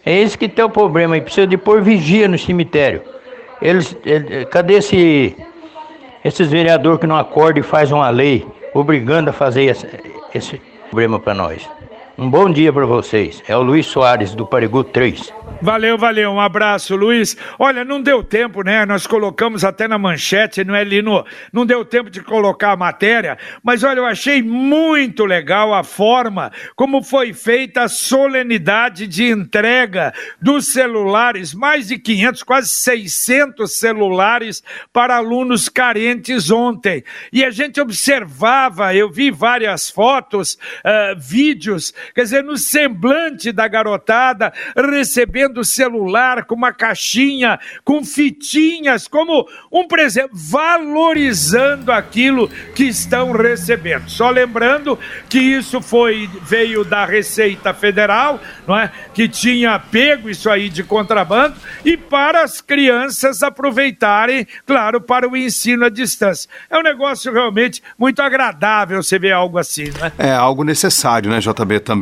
É 0.04 0.14
esse 0.14 0.36
que 0.36 0.48
tem 0.48 0.64
o 0.64 0.70
problema 0.70 1.16
e 1.16 1.20
precisa 1.20 1.46
de 1.46 1.56
pôr 1.56 1.82
vigia 1.82 2.28
no 2.28 2.38
cemitério. 2.38 3.02
Eles, 3.60 3.96
ele, 4.04 4.44
cadê 4.46 4.74
esse, 4.74 5.34
esses 6.22 6.48
vereadores 6.48 7.00
que 7.00 7.06
não 7.06 7.16
acordam 7.16 7.60
e 7.60 7.62
fazem 7.62 7.94
uma 7.94 8.10
lei 8.10 8.46
obrigando 8.74 9.30
a 9.30 9.32
fazer 9.32 9.64
esse, 9.64 9.88
esse 10.34 10.60
problema 10.90 11.18
para 11.18 11.32
nós? 11.32 11.75
Um 12.18 12.30
bom 12.30 12.50
dia 12.50 12.72
para 12.72 12.86
vocês. 12.86 13.42
É 13.46 13.54
o 13.54 13.60
Luiz 13.60 13.84
Soares, 13.84 14.34
do 14.34 14.46
Parigu 14.46 14.82
3. 14.82 15.34
Valeu, 15.60 15.98
valeu. 15.98 16.30
Um 16.30 16.40
abraço, 16.40 16.96
Luiz. 16.96 17.36
Olha, 17.58 17.84
não 17.84 18.00
deu 18.00 18.22
tempo, 18.22 18.62
né? 18.62 18.86
Nós 18.86 19.06
colocamos 19.06 19.64
até 19.64 19.86
na 19.86 19.98
manchete, 19.98 20.64
não 20.64 20.74
é, 20.74 20.82
Lino? 20.82 21.24
Não 21.52 21.66
deu 21.66 21.84
tempo 21.84 22.08
de 22.08 22.22
colocar 22.22 22.72
a 22.72 22.76
matéria, 22.76 23.36
mas 23.62 23.82
olha, 23.82 23.98
eu 23.98 24.06
achei 24.06 24.42
muito 24.42 25.24
legal 25.24 25.74
a 25.74 25.82
forma 25.82 26.52
como 26.74 27.02
foi 27.02 27.34
feita 27.34 27.82
a 27.82 27.88
solenidade 27.88 29.06
de 29.06 29.24
entrega 29.30 30.12
dos 30.40 30.68
celulares, 30.68 31.52
mais 31.52 31.88
de 31.88 31.98
500, 31.98 32.42
quase 32.42 32.68
600 32.68 33.78
celulares 33.78 34.62
para 34.92 35.16
alunos 35.16 35.68
carentes 35.68 36.50
ontem. 36.50 37.04
E 37.32 37.44
a 37.44 37.50
gente 37.50 37.80
observava, 37.80 38.94
eu 38.94 39.10
vi 39.10 39.30
várias 39.30 39.90
fotos, 39.90 40.58
uh, 40.84 41.18
vídeos, 41.18 41.94
quer 42.14 42.22
dizer, 42.22 42.44
no 42.44 42.56
semblante 42.56 43.52
da 43.52 43.68
garotada 43.68 44.52
recebendo 44.74 45.64
celular 45.64 46.44
com 46.44 46.54
uma 46.54 46.72
caixinha, 46.72 47.58
com 47.84 48.04
fitinhas, 48.04 49.08
como 49.08 49.46
um 49.72 49.86
presente, 49.86 50.30
valorizando 50.32 51.92
aquilo 51.92 52.48
que 52.74 52.84
estão 52.84 53.32
recebendo. 53.32 54.08
Só 54.08 54.30
lembrando 54.30 54.98
que 55.28 55.38
isso 55.38 55.80
foi 55.80 56.28
veio 56.42 56.84
da 56.84 57.04
Receita 57.04 57.74
Federal, 57.74 58.40
não 58.66 58.78
é? 58.78 58.90
Que 59.14 59.28
tinha 59.28 59.78
pego 59.78 60.28
isso 60.28 60.50
aí 60.50 60.68
de 60.68 60.82
contrabando 60.82 61.56
e 61.84 61.96
para 61.96 62.42
as 62.42 62.60
crianças 62.60 63.42
aproveitarem, 63.42 64.46
claro, 64.66 65.00
para 65.00 65.28
o 65.28 65.36
ensino 65.36 65.84
à 65.84 65.88
distância. 65.88 66.48
É 66.70 66.78
um 66.78 66.82
negócio 66.82 67.32
realmente 67.32 67.82
muito 67.98 68.20
agradável 68.20 69.02
você 69.02 69.18
ver 69.18 69.32
algo 69.32 69.58
assim, 69.58 69.90
né? 70.00 70.12
É 70.18 70.32
algo 70.32 70.64
necessário, 70.64 71.30
né, 71.30 71.38
JB 71.40 71.80
também, 71.80 71.95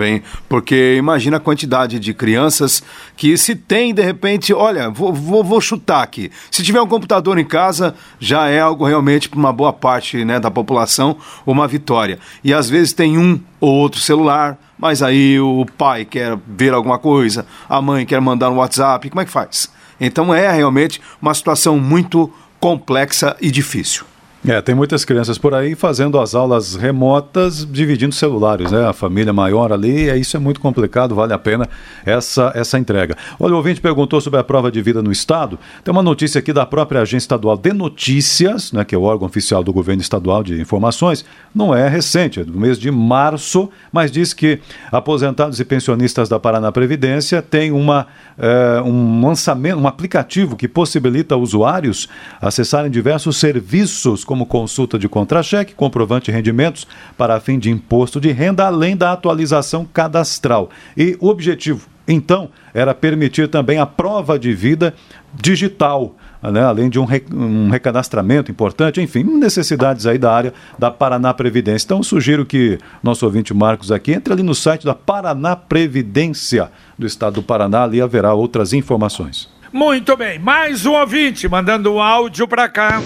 porque 0.49 0.97
imagina 0.97 1.37
a 1.37 1.41
quantidade 1.41 1.99
de 1.99 2.15
crianças 2.15 2.83
que 3.17 3.37
se 3.37 3.55
tem, 3.55 3.95
de 3.95 4.03
repente, 4.03 4.53
olha, 4.53 4.91
vou, 4.91 5.13
vou, 5.13 5.45
vou, 5.45 5.61
chutar 5.61 6.03
aqui. 6.03 6.31
Se 6.51 6.63
tiver 6.63 6.81
um 6.81 6.87
computador 6.87 7.39
em 7.39 7.45
casa, 7.45 7.95
já 8.19 8.49
é 8.49 8.61
algo 8.61 8.85
realmente 8.85 9.29
para 9.29 9.39
uma 9.39 9.53
boa 9.53 9.73
parte 9.73 10.25
né, 10.25 10.41
da 10.41 10.51
população 10.51 11.17
uma 11.47 11.67
vitória. 11.67 12.19
E 12.43 12.53
às 12.53 12.69
vezes 12.69 12.93
tem 12.93 13.19
um 13.19 13.41
ou 13.61 13.73
outro 13.73 14.01
celular, 14.01 14.59
mas 14.79 15.03
aí 15.03 15.41
o 15.41 15.67
pai 15.79 16.05
quer 16.05 16.39
ver 16.47 16.73
alguma 16.73 16.99
coisa, 16.99 17.47
a 17.69 17.81
mãe 17.81 18.05
quer 18.05 18.21
mandar 18.21 18.51
no 18.51 18.57
WhatsApp, 18.57 19.09
como 19.09 19.21
é 19.21 19.25
que 19.25 19.31
faz? 19.31 19.71
Então 20.01 20.35
é 20.35 20.51
realmente 20.51 21.01
uma 21.21 21.35
situação 21.35 21.79
muito 21.79 22.33
complexa 22.61 23.37
e 23.41 23.51
difícil. 23.51 24.05
É, 24.47 24.61
tem 24.61 24.75
muitas 24.75 25.07
crianças 25.07 25.39
por 25.39 25.55
aí 25.55 25.75
fazendo 25.75 26.21
as 26.21 26.35
aulas 26.35 26.75
remotas, 26.75 27.67
dividindo 27.67 28.15
celulares, 28.15 28.71
né? 28.71 28.87
A 28.87 28.93
família 28.93 29.33
maior 29.33 29.73
ali, 29.73 30.11
é, 30.11 30.19
isso 30.19 30.37
é 30.37 30.41
muito 30.41 30.61
complicado, 30.61 31.15
vale 31.15 31.33
a 31.33 31.39
pena 31.39 31.67
essa, 32.05 32.53
essa 32.55 32.79
entrega. 32.79 33.17
Olha, 33.41 33.55
o 33.55 33.57
ouvinte 33.57 33.81
perguntou 33.81 34.21
sobre 34.21 34.39
a 34.39 34.45
prova 34.45 34.71
de 34.71 34.83
vida 34.83 35.03
no 35.03 35.11
Estado. 35.11 35.59
Tem 35.83 35.91
uma 35.91 36.03
notícia 36.03 36.41
aqui 36.41 36.53
da 36.53 36.67
própria 36.67 37.01
Agência 37.01 37.25
Estadual 37.25 37.57
de 37.57 37.73
Notícias, 37.73 38.71
né, 38.71 38.85
que 38.85 38.95
é 38.95 38.99
o 38.99 39.05
órgão 39.05 39.27
oficial 39.27 39.65
do 39.65 39.73
governo 39.73 40.03
estadual 40.03 40.43
de 40.43 40.61
informações. 40.61 41.25
Não 41.55 41.75
é 41.75 41.89
recente, 41.89 42.41
é 42.41 42.45
do 42.45 42.61
mês 42.61 42.79
de 42.79 42.91
março, 42.91 43.71
mas 43.91 44.13
diz 44.13 44.35
que 44.35 44.61
aposentados 44.93 45.59
e 45.59 45.65
pensionistas 45.65 46.29
da 46.29 46.39
Paraná 46.39 46.71
Previdência 46.71 47.41
têm 47.41 47.73
uma, 47.73 48.09
é, 48.37 48.83
um 48.83 49.25
lançamento, 49.27 49.79
um 49.79 49.89
aplicativo 49.89 50.55
que 50.55 50.69
possibilita 50.69 51.35
usuários 51.35 52.11
acessarem 52.43 52.91
diversos 52.91 53.39
serviços 53.39 54.23
consulta 54.43 54.99
de 54.99 55.09
contra-cheque, 55.09 55.75
comprovante 55.75 56.27
de 56.27 56.33
rendimentos 56.33 56.87
para 57.17 57.39
fim 57.39 57.59
de 57.59 57.71
imposto 57.71 58.21
de 58.21 58.33
renda, 58.33 58.67
além 58.67 58.97
da 58.97 59.13
atualização 59.13 59.85
cadastral. 59.85 60.71
E 60.97 61.17
o 61.21 61.29
objetivo, 61.29 61.87
então, 62.09 62.49
era 62.73 62.95
permitir 62.95 63.49
também 63.49 63.79
a 63.79 63.87
prova 63.87 64.39
de 64.39 64.53
vida 64.53 64.95
digital. 65.35 66.17
Né, 66.43 66.63
além 66.63 66.91
de 66.91 66.99
um, 66.99 67.07
um, 67.33 67.71
recadastramento 67.71 68.51
importante, 68.51 69.01
enfim, 69.01 69.23
necessidades 69.25 70.07
aí 70.07 70.19
da 70.19 70.31
área 70.31 70.53
da 70.79 70.91
Paraná 70.91 71.33
Previdência. 71.33 71.87
Então, 71.87 72.03
sugiro 72.03 72.45
que 72.45 72.79
nosso 73.03 73.25
ouvinte 73.25 73.55
Marcos 73.55 73.91
aqui 73.91 74.13
entre 74.13 74.31
ali 74.31 74.43
no 74.43 74.55
site 74.55 74.85
da 74.85 74.95
Paraná 74.95 75.57
Previdência 75.57 76.71
do 76.99 77.07
Estado 77.07 77.37
do 77.37 77.43
Paraná, 77.43 77.85
ali 77.85 77.99
haverá 77.99 78.35
outras 78.35 78.75
informações. 78.75 79.49
Muito 79.73 80.17
bem, 80.19 80.39
mais 80.39 80.87
um 80.87 80.93
ouvinte 80.93 81.49
mandando 81.49 81.95
um 81.95 82.01
áudio 82.01 82.47
para 82.47 82.69
cá. 82.69 83.03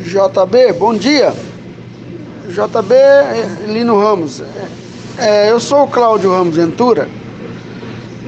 JB, 0.00 0.72
bom 0.78 0.94
dia. 0.94 1.32
JB 2.48 2.94
Lino 3.66 3.98
Ramos. 3.98 4.42
É, 5.18 5.50
eu 5.50 5.60
sou 5.60 5.84
o 5.84 5.88
Cláudio 5.88 6.32
Ramos 6.32 6.56
Ventura. 6.56 7.08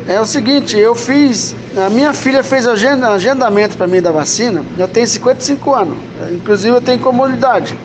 É 0.06 0.20
o 0.20 0.26
seguinte, 0.26 0.76
eu 0.76 0.94
fiz. 0.94 1.54
A 1.76 1.88
minha 1.88 2.12
filha 2.12 2.44
fez 2.44 2.66
agenda, 2.66 3.08
agendamento 3.08 3.76
para 3.76 3.86
mim 3.86 4.02
da 4.02 4.12
vacina. 4.12 4.62
Eu 4.76 4.86
tenho 4.86 5.06
55 5.06 5.74
anos. 5.74 5.96
Inclusive 6.30 6.76
eu 6.76 6.82
tenho 6.82 6.98
comunidade. 6.98 7.78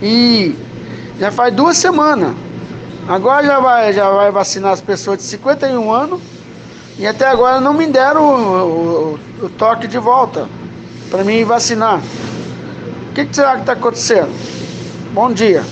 E 0.00 0.54
já 1.18 1.32
faz 1.32 1.52
duas 1.52 1.76
semanas. 1.76 2.34
Agora 3.08 3.44
já 3.44 3.58
vai, 3.58 3.92
já 3.92 4.08
vai 4.10 4.30
vacinar 4.30 4.72
as 4.72 4.80
pessoas 4.80 5.18
de 5.18 5.24
51 5.24 5.92
anos. 5.92 6.20
E 6.98 7.06
até 7.06 7.26
agora 7.26 7.60
não 7.60 7.74
me 7.74 7.86
deram 7.86 8.22
o, 8.22 9.18
o, 9.42 9.46
o 9.46 9.48
toque 9.50 9.88
de 9.88 9.98
volta 9.98 10.48
para 11.10 11.24
mim 11.24 11.44
vacinar 11.44 12.00
que, 13.16 13.24
que 13.24 13.34
será 13.34 13.54
que 13.54 13.60
está 13.60 13.72
acontecendo? 13.72 14.28
Bom 15.14 15.32
dia. 15.32 15.64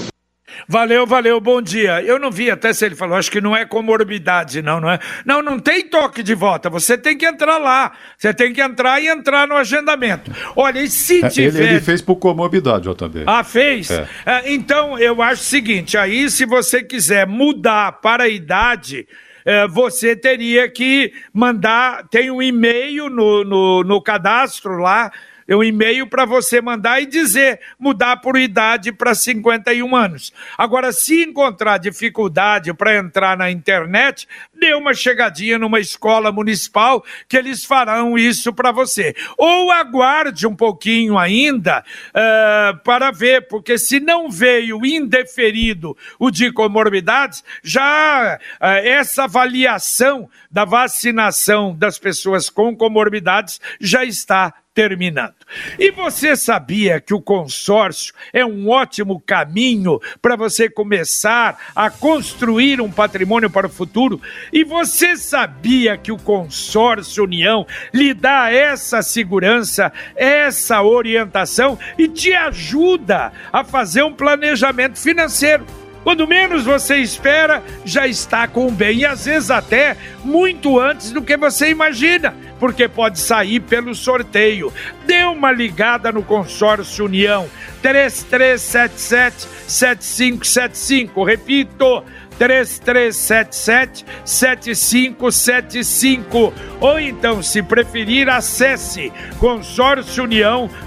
Valeu, 0.67 1.07
valeu, 1.07 1.39
bom 1.39 1.61
dia. 1.61 2.01
Eu 2.01 2.19
não 2.19 2.31
vi 2.31 2.51
até 2.51 2.73
se 2.73 2.87
ele 2.87 2.95
falou, 2.95 3.19
acho 3.19 3.31
que 3.31 3.41
não 3.41 3.55
é 3.55 3.67
comorbidade, 3.67 4.63
não, 4.63 4.81
não 4.81 4.91
é? 4.91 4.99
Não, 5.27 5.43
não 5.43 5.59
tem 5.59 5.87
toque 5.87 6.23
de 6.23 6.35
volta, 6.35 6.71
você 6.71 6.97
tem 6.97 7.19
que 7.19 7.27
entrar 7.27 7.59
lá. 7.59 7.93
Você 8.17 8.33
tem 8.33 8.51
que 8.51 8.63
entrar 8.63 8.99
e 8.99 9.09
entrar 9.09 9.47
no 9.47 9.57
agendamento. 9.57 10.31
Olha, 10.57 10.81
e 10.81 10.89
se 10.89 11.23
é, 11.23 11.29
tiver. 11.29 11.63
Ele, 11.63 11.73
ele 11.73 11.81
fez 11.81 12.01
por 12.01 12.17
comorbidade, 12.17 12.89
JB. 12.89 13.25
Ah, 13.27 13.45
fez? 13.45 13.91
É. 13.91 14.09
É, 14.25 14.53
então, 14.55 14.99
eu 14.99 15.21
acho 15.21 15.43
o 15.43 15.45
seguinte: 15.45 15.99
aí, 15.99 16.31
se 16.31 16.47
você 16.47 16.83
quiser 16.83 17.27
mudar 17.27 18.01
para 18.01 18.25
a 18.25 18.29
idade. 18.29 19.07
É, 19.47 19.69
você 19.69 20.17
teria 20.17 20.71
que 20.71 21.13
mandar, 21.31 22.09
tem 22.09 22.31
um 22.31 22.41
e-mail 22.41 23.11
no, 23.11 23.45
no, 23.45 23.85
no 23.85 24.01
cadastro 24.01 24.79
lá, 24.79 25.13
um 25.49 25.63
e-mail 25.63 26.07
para 26.07 26.25
você 26.25 26.61
mandar 26.61 27.01
e 27.03 27.07
dizer 27.07 27.61
mudar 27.79 28.19
por 28.19 28.37
idade 28.37 28.93
para 28.93 29.15
51 29.15 29.95
anos. 29.95 30.33
Agora, 30.57 30.93
se 30.93 31.23
encontrar 31.23 31.79
dificuldade 31.79 32.73
para 32.73 32.97
entrar 32.97 33.37
na 33.37 33.51
internet, 33.51 34.27
dê 34.59 34.75
uma 34.75 34.95
chegadinha 34.95 35.59
numa 35.59 35.81
escola 35.81 36.33
municipal 36.33 37.05
que 37.29 37.37
eles 37.37 37.65
farão 37.65 38.17
isso 38.17 38.53
para 38.53 38.73
você. 38.73 39.15
Ou 39.37 39.71
aguarde 39.71 40.47
um 40.47 40.55
pouquinho 40.55 41.19
ainda 41.19 41.85
uh, 42.11 42.79
para 42.83 43.11
ver, 43.11 43.49
porque 43.49 43.77
se 43.77 44.01
não 44.01 44.31
veio 44.31 44.85
indeferido 44.85 45.97
o 46.19 46.31
de 46.31 46.53
comorbidades, 46.53 47.45
já 47.63 48.39
uh, 48.61 48.65
essa 48.65 49.25
avaliação 49.25 50.29
da 50.51 50.65
vacinação 50.65 51.75
das 51.75 51.99
pessoas 51.99 52.49
com 52.49 52.77
comorbidades 52.77 53.61
já 53.81 54.05
está 54.05 54.55
terminando. 54.75 55.35
E 55.79 55.91
você 55.93 56.35
sabia 56.35 57.01
que 57.01 57.15
o 57.15 57.21
consórcio 57.21 58.13
é 58.33 58.45
um 58.45 58.69
ótimo 58.69 59.23
caminho 59.25 60.01
para 60.21 60.37
você 60.37 60.69
começar 60.69 61.73
a 61.75 61.89
construir 61.89 62.81
um 62.81 62.91
patrimônio 62.91 63.49
para 63.49 63.69
o 63.69 63.71
futuro? 63.71 64.21
E 64.53 64.65
você 64.65 65.17
sabia 65.17 65.97
que 65.97 66.11
o 66.11 66.19
consórcio 66.19 67.25
União 67.25 67.67
lhe 67.93 68.13
dá 68.13 68.51
essa 68.51 69.01
segurança, 69.01 69.93
essa 70.17 70.83
orientação 70.83 71.79
e 71.97 72.09
te 72.09 72.35
ajuda 72.35 73.33
a 73.53 73.63
fazer 73.63 74.03
um 74.03 74.13
planejamento 74.13 74.99
financeiro? 74.99 75.65
Quando 76.03 76.29
menos 76.29 76.65
você 76.65 76.97
espera, 76.97 77.63
já 77.83 78.07
está 78.07 78.47
com 78.47 78.67
o 78.67 78.71
bem, 78.71 78.99
e 78.99 79.07
às 79.07 79.25
vezes 79.25 79.51
até 79.51 79.97
muito 80.23 80.79
antes 80.79 81.11
do 81.11 81.23
que 81.23 81.35
você 81.35 81.71
imagina 81.71 82.35
porque 82.65 82.89
pode 82.89 83.21
sair 83.21 83.61
pelo 83.61 83.95
sorteio. 83.95 84.73
Dê 85.05 85.25
uma 85.25 85.53
ligada 85.53 86.11
no 86.11 86.23
consórcio 86.23 87.05
União 87.05 87.47
3377 87.83 89.47
7575. 89.69 91.25
Repito, 91.25 92.03
3377 92.39 94.07
7575 94.25 96.55
ou 96.81 96.99
então, 96.99 97.43
se 97.43 97.63
preferir, 97.63 98.31
acesse 98.31 99.13
consórciounião.com.br. 99.39 100.84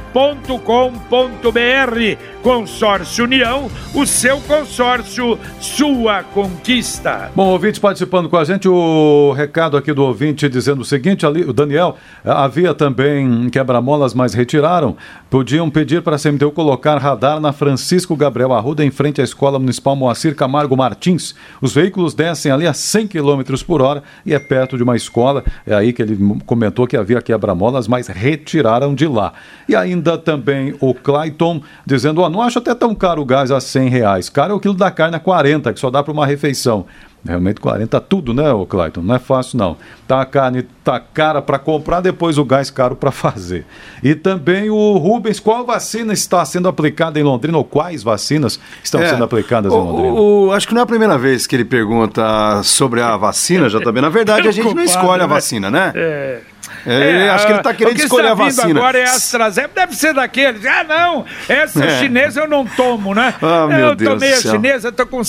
Consórcio 2.48 3.26
União, 3.26 3.70
o 3.94 4.06
seu 4.06 4.40
consórcio, 4.40 5.38
sua 5.60 6.24
conquista. 6.24 7.30
Bom, 7.36 7.48
ouvinte 7.48 7.78
participando 7.78 8.30
com 8.30 8.38
a 8.38 8.46
gente, 8.46 8.70
o 8.70 9.34
recado 9.34 9.76
aqui 9.76 9.92
do 9.92 10.02
ouvinte 10.02 10.48
dizendo 10.48 10.80
o 10.80 10.86
seguinte, 10.86 11.26
ali, 11.26 11.44
o 11.44 11.52
Daniel, 11.52 11.98
havia 12.24 12.74
também 12.74 13.50
quebra-molas, 13.50 14.14
mas 14.14 14.34
retiraram. 14.34 14.96
Podiam 15.30 15.70
pedir 15.70 16.02
para 16.02 16.16
a 16.16 16.20
CMTU 16.20 16.52
colocar 16.52 16.98
radar 16.98 17.42
na 17.42 17.52
Francisco 17.52 18.16
Gabriel 18.16 18.54
Arruda, 18.54 18.86
em 18.86 18.92
frente 18.92 19.20
à 19.20 19.26
Escola 19.26 19.60
Municipal 19.60 19.94
Moacir 19.94 20.34
Camargo 20.34 20.78
Martins. 20.78 21.36
Os 21.62 21.74
veículos 21.74 22.14
descem 22.14 22.50
ali 22.50 22.66
a 22.66 22.74
100 22.74 23.08
km 23.08 23.42
por 23.66 23.82
hora 23.82 24.02
e 24.26 24.34
é 24.34 24.40
perto 24.40 24.78
de 24.78 24.84
uma 24.84 24.96
escola. 24.96 25.44
É 25.66 25.76
aí 25.76 25.92
que 25.92 26.02
ele 26.02 26.18
comentou 26.46 26.88
que 26.88 26.96
havia 26.96 27.22
quebra-molas, 27.22 27.90
mas 27.90 28.08
retiraram 28.08 28.96
de 28.96 29.06
lá. 29.06 29.34
E 29.68 29.76
ainda 29.76 30.07
também 30.16 30.76
o 30.80 30.94
Clayton 30.94 31.60
dizendo: 31.84 32.22
oh, 32.22 32.30
não 32.30 32.44
acho 32.44 32.60
até 32.60 32.76
tão 32.76 32.94
caro 32.94 33.24
o 33.24 33.26
gás 33.26 33.50
a 33.50 33.60
100 33.60 33.90
reais. 33.90 34.30
Caro 34.30 34.54
é 34.54 34.56
o 34.56 34.60
quilo 34.60 34.76
da 34.76 34.92
carne 34.92 35.16
a 35.16 35.20
40, 35.20 35.74
que 35.74 35.80
só 35.80 35.90
dá 35.90 36.04
para 36.04 36.14
uma 36.14 36.28
refeição. 36.28 36.86
Realmente 37.26 37.60
40 37.60 38.00
tudo, 38.02 38.34
né, 38.34 38.52
o 38.54 38.66
Clayton? 38.66 39.02
Não 39.02 39.16
é 39.16 39.20
fácil 39.20 39.58
não. 39.58 39.76
Tá 40.08 40.22
a 40.22 40.26
carne 40.26 40.64
tá 40.84 40.98
cara 41.00 41.42
para 41.42 41.60
comprar, 41.60 42.00
depois 42.00 42.38
o 42.38 42.46
gás 42.46 42.70
caro 42.70 42.96
para 42.96 43.12
fazer. 43.12 43.66
E 44.02 44.16
também 44.16 44.70
o 44.70 44.98
Rubens, 44.98 45.40
qual 45.40 45.66
vacina 45.66 46.14
está 46.14 46.46
sendo 46.46 46.70
aplicada 46.70 47.20
em 47.20 47.24
Londrina 47.24 47.58
ou 47.58 47.66
quais 47.66 48.02
vacinas 48.02 48.60
estão 48.82 49.02
é, 49.02 49.10
sendo 49.10 49.24
aplicadas 49.24 49.74
o, 49.74 49.76
em 49.76 49.80
Londrina? 49.80 50.14
O, 50.14 50.52
acho 50.54 50.68
que 50.68 50.74
não 50.74 50.82
é 50.82 50.84
a 50.84 50.88
primeira 50.88 51.18
vez 51.18 51.46
que 51.46 51.56
ele 51.56 51.66
pergunta 51.66 52.62
sobre 52.64 53.02
a 53.02 53.18
vacina, 53.18 53.68
já 53.70 53.82
também. 53.82 54.02
Na 54.02 54.10
verdade, 54.10 54.48
a 54.48 54.52
gente 54.52 54.74
não 54.74 54.84
escolhe 54.84 55.22
a 55.22 55.28
né? 55.28 55.34
vacina, 55.34 55.70
né? 55.70 55.92
É. 55.96 56.42
É, 56.86 57.26
é, 57.26 57.30
acho 57.30 57.46
que 57.46 57.52
ele 57.52 57.60
está 57.60 57.74
querendo 57.74 58.00
escolher 58.00 58.32
está 58.32 58.32
a 58.32 58.46
vacina. 58.46 58.80
agora 58.80 58.98
é 58.98 59.04
a 59.04 59.12
AstraZeneca, 59.12 59.74
deve 59.76 59.96
ser 59.96 60.14
daqueles. 60.14 60.66
Ah, 60.66 60.84
não, 60.84 61.26
essa 61.48 61.84
é. 61.84 62.00
chinesa 62.00 62.42
eu 62.42 62.48
não 62.48 62.66
tomo, 62.66 63.14
né? 63.14 63.34
Ah, 63.42 63.68
eu 63.80 63.96
Deus 63.96 64.14
tomei 64.14 64.34
a 64.34 64.42
chinesa, 64.42 64.90
estou 64.90 65.06
com 65.06 65.24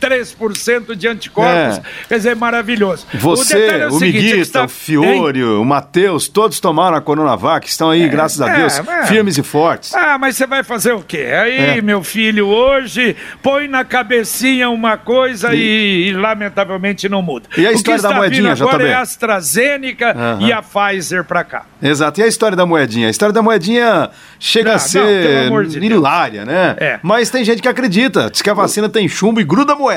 73% 0.00 0.94
de 0.94 1.08
anticorpos. 1.08 1.78
É. 1.78 1.82
Quer 2.08 2.16
dizer, 2.16 2.36
maravilhoso. 2.36 3.06
Você, 3.14 3.56
o, 3.56 3.70
é 3.70 3.88
o, 3.88 3.94
o 3.94 4.00
Miguita, 4.00 4.36
está... 4.36 4.64
o 4.64 4.68
Fiore, 4.68 5.40
hein? 5.40 5.44
o 5.44 5.64
Matheus, 5.64 6.28
todos 6.28 6.60
tomaram 6.60 6.96
a 6.96 7.00
Coronavac, 7.00 7.68
estão 7.68 7.90
aí, 7.90 8.02
é, 8.02 8.08
graças 8.08 8.40
a 8.40 8.48
é, 8.50 8.56
Deus, 8.56 8.80
firmes 9.06 9.38
e 9.38 9.42
fortes. 9.42 9.94
Ah, 9.94 10.18
mas 10.18 10.36
você 10.36 10.46
vai 10.46 10.62
fazer 10.62 10.92
o 10.92 11.02
quê? 11.02 11.28
Aí, 11.42 11.80
meu 11.82 12.02
filho, 12.02 12.46
hoje 12.46 13.16
põe 13.42 13.68
na 13.68 13.84
cabecinha 13.84 14.70
uma 14.70 14.96
coisa 14.96 15.54
e, 15.54 16.08
e 16.08 16.12
lamentavelmente 16.12 17.08
não 17.08 17.22
muda. 17.22 17.48
E 17.56 17.66
a 17.66 17.72
história 17.72 18.02
da 18.02 18.12
moedinha, 18.12 18.54
já 18.54 18.64
agora 18.64 18.86
é 18.86 18.94
a 18.94 19.00
AstraZeneca 19.00 20.14
uhum. 20.16 20.46
e 20.46 20.52
a 20.52 20.62
Pfizer 20.62 21.24
para 21.24 21.44
cá. 21.44 21.64
Exato. 21.82 22.20
E 22.20 22.22
a 22.22 22.26
história 22.26 22.56
da 22.56 22.66
moedinha? 22.66 23.08
A 23.08 23.10
história 23.10 23.32
da 23.32 23.42
moedinha 23.42 24.10
chega 24.38 24.70
não, 24.70 24.76
a 24.76 24.78
ser 24.78 25.50
não, 25.50 25.62
de 25.62 25.78
hilária, 25.78 26.44
né? 26.44 26.76
É. 26.78 27.00
Mas 27.02 27.30
tem 27.30 27.44
gente 27.44 27.62
que 27.62 27.68
acredita, 27.68 28.30
diz 28.30 28.42
que 28.42 28.50
a 28.50 28.54
vacina 28.54 28.88
tem 28.88 29.08
chumbo 29.08 29.40
e 29.40 29.44
gruda 29.44 29.72
a 29.72 29.76
moeda. 29.76 29.87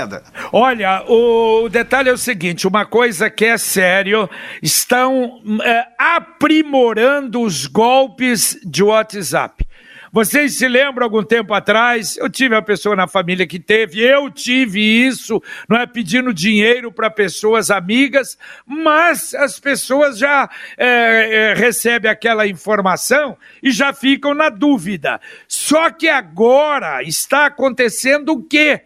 Olha, 0.52 1.04
o 1.08 1.70
detalhe 1.70 2.10
é 2.10 2.14
o 2.14 2.18
seguinte: 2.18 2.68
uma 2.68 2.86
coisa 2.86 3.30
que 3.30 3.46
é 3.46 3.58
sério, 3.58 4.30
estão 4.62 5.42
é, 5.64 5.88
aprimorando 5.98 7.42
os 7.42 7.66
golpes 7.68 8.60
de 8.64 8.84
WhatsApp. 8.84 9.66
Vocês 10.14 10.58
se 10.58 10.68
lembram 10.68 11.06
algum 11.06 11.24
tempo 11.24 11.54
atrás? 11.54 12.18
Eu 12.18 12.30
tive 12.30 12.54
uma 12.54 12.62
pessoa 12.62 12.98
na 12.98 13.08
família 13.08 13.48
que 13.48 13.58
teve, 13.58 14.02
eu 14.02 14.30
tive 14.30 14.82
isso, 14.82 15.42
não 15.70 15.78
é 15.78 15.88
pedindo 15.88 16.34
dinheiro 16.34 16.92
para 16.92 17.10
pessoas 17.10 17.72
amigas, 17.72 18.38
mas 18.66 19.34
as 19.34 19.58
pessoas 19.58 20.18
já 20.18 20.50
é, 20.78 20.88
é, 20.88 21.54
recebem 21.54 22.12
aquela 22.12 22.46
informação 22.46 23.38
e 23.64 23.72
já 23.72 23.94
ficam 23.94 24.34
na 24.34 24.50
dúvida. 24.50 25.22
Só 25.48 25.90
que 25.90 26.10
agora 26.10 27.02
está 27.04 27.46
acontecendo 27.46 28.34
o 28.34 28.44
quê? 28.44 28.82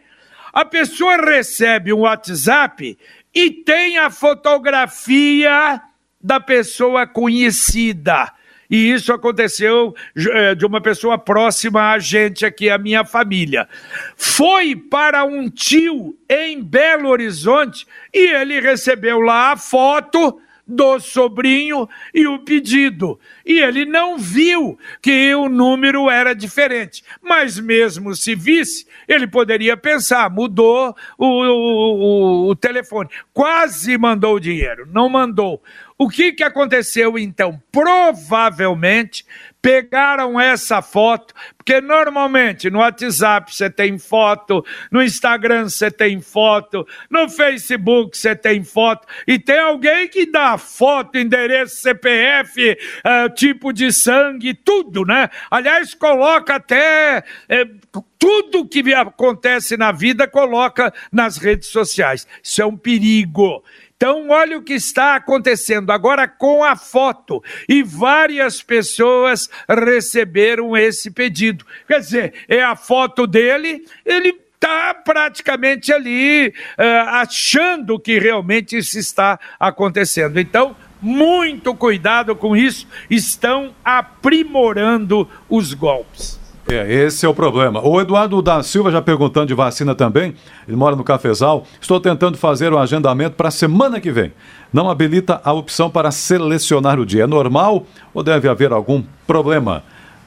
A 0.55 0.63
pessoa 0.63 1.17
recebe 1.17 1.91
um 1.91 1.99
WhatsApp 1.99 2.97
e 3.33 3.51
tem 3.51 3.97
a 3.97 4.09
fotografia 4.09 5.81
da 6.21 6.39
pessoa 6.39 7.05
conhecida. 7.05 8.31
E 8.69 8.89
isso 8.93 9.11
aconteceu 9.11 9.93
é, 10.31 10.55
de 10.55 10.65
uma 10.65 10.79
pessoa 10.79 11.17
próxima 11.17 11.91
a 11.91 11.99
gente 11.99 12.45
aqui, 12.45 12.69
a 12.69 12.77
minha 12.77 13.03
família. 13.03 13.67
Foi 14.15 14.77
para 14.77 15.25
um 15.25 15.49
tio 15.49 16.17
em 16.29 16.63
Belo 16.63 17.09
Horizonte 17.09 17.85
e 18.13 18.25
ele 18.33 18.61
recebeu 18.61 19.19
lá 19.19 19.51
a 19.51 19.57
foto 19.57 20.39
do 20.67 20.99
sobrinho 20.99 21.88
e 22.13 22.25
o 22.28 22.39
pedido. 22.39 23.19
E 23.45 23.60
ele 23.60 23.86
não 23.86 24.17
viu 24.17 24.78
que 25.01 25.34
o 25.36 25.47
número 25.47 26.10
era 26.10 26.34
diferente. 26.34 27.04
Mas 27.21 27.60
mesmo 27.60 28.15
se 28.15 28.36
visse, 28.36 28.88
ele 29.08 29.28
poderia 29.28 29.78
pensar, 29.78 30.30
mudou 30.30 30.95
o, 31.17 31.25
o, 31.25 32.49
o, 32.49 32.56
telefone. 32.56 33.10
Quase 33.34 33.97
mandou 33.97 34.36
o 34.36 34.39
dinheiro, 34.39 34.88
não 34.91 35.08
mandou. 35.08 35.62
O 35.97 36.10
que, 36.10 36.34
que 36.34 36.43
aconteceu 36.43 37.17
então? 37.17 37.62
Provavelmente 37.71 39.25
pegaram 39.65 40.39
essa 40.39 40.80
foto, 40.80 41.34
porque 41.58 41.82
normalmente 41.82 42.69
no 42.69 42.78
WhatsApp 42.78 43.51
você 43.51 43.67
tem 43.67 43.97
foto, 43.97 44.63
no 44.91 45.01
Instagram 45.01 45.67
você 45.67 45.89
tem 45.89 46.21
foto, 46.21 46.88
no 47.10 47.28
Facebook 47.28 48.15
você 48.15 48.36
tem 48.36 48.63
foto, 48.63 49.08
e 49.25 49.39
tem 49.39 49.58
alguém 49.58 50.08
que 50.08 50.28
dá 50.28 50.56
foto, 50.60 51.17
endereço, 51.17 51.78
CPF, 51.78 52.73
uh, 52.73 52.75
eh, 53.08 53.30
tipo 53.30 53.73
de 53.73 53.91
sangue, 53.91 54.54
tudo, 54.54 55.04
né? 55.04 55.32
Aliás, 55.49 55.95
coloca 55.95 56.58
até. 56.58 57.23
Uh, 57.49 58.06
tudo 58.17 58.67
que 58.67 58.93
acontece 58.93 59.78
na 59.78 59.91
vida 59.91 60.28
coloca 60.28 60.91
nas 61.12 61.38
redes 61.38 61.67
sociais. 61.69 62.28
Isso 62.41 62.62
é 62.62 62.65
um 62.65 62.75
perigo. 62.75 63.63
Então, 63.97 64.27
olha 64.29 64.58
o 64.58 64.62
que 64.62 64.73
está 64.73 65.15
acontecendo 65.15 65.89
agora 65.89 66.27
com 66.27 66.63
a 66.63 66.75
foto. 66.75 67.41
E 67.67 67.81
várias 67.81 68.62
pessoas 68.62 69.49
receberam 69.69 70.75
esse 70.75 71.10
pedido. 71.10 71.65
Quer 71.88 71.99
dizer, 71.99 72.34
é 72.49 72.62
a 72.62 72.75
foto 72.75 73.25
dele, 73.25 73.86
ele 74.05 74.38
está 74.55 74.93
praticamente 74.93 75.93
ali 75.93 76.49
uh, 76.49 77.10
achando 77.10 77.97
que 77.97 78.19
realmente 78.19 78.77
isso 78.77 78.99
está 78.99 79.39
acontecendo. 79.58 80.41
Então, 80.41 80.75
muito 81.01 81.73
cuidado 81.73 82.36
com 82.36 82.55
isso, 82.55 82.88
estão 83.10 83.73
aprimorando 83.84 85.29
os 85.49 85.73
golpes. 85.73 86.44
É, 86.67 86.91
esse 86.91 87.25
é 87.25 87.30
o 87.30 87.34
problema. 87.34 87.86
O 87.86 88.01
Eduardo 88.01 88.41
da 88.41 88.63
Silva 88.63 88.89
já 88.89 89.01
perguntando 89.01 89.47
de 89.47 89.54
vacina 89.54 89.93
também, 89.93 90.34
ele 90.67 90.75
mora 90.75 90.95
no 90.95 91.04
Cafezal. 91.04 91.65
Estou 91.80 91.99
tentando 91.99 92.38
fazer 92.38 92.73
o 92.73 92.78
um 92.78 92.80
agendamento 92.80 93.36
para 93.36 93.49
a 93.49 93.51
semana 93.51 93.99
que 93.99 94.12
vem. 94.12 94.34
Não 94.73 94.89
habilita 94.89 95.39
a 95.43 95.54
opção 95.54 95.89
para 95.89 96.10
selecionar 96.12 96.99
o 96.99 97.06
dia. 97.06 97.23
É 97.23 97.28
normal 97.28 97.86
ou 98.13 98.23
deve 98.23 98.49
haver 98.49 98.71
algum 98.71 99.04
problema? 99.28 99.84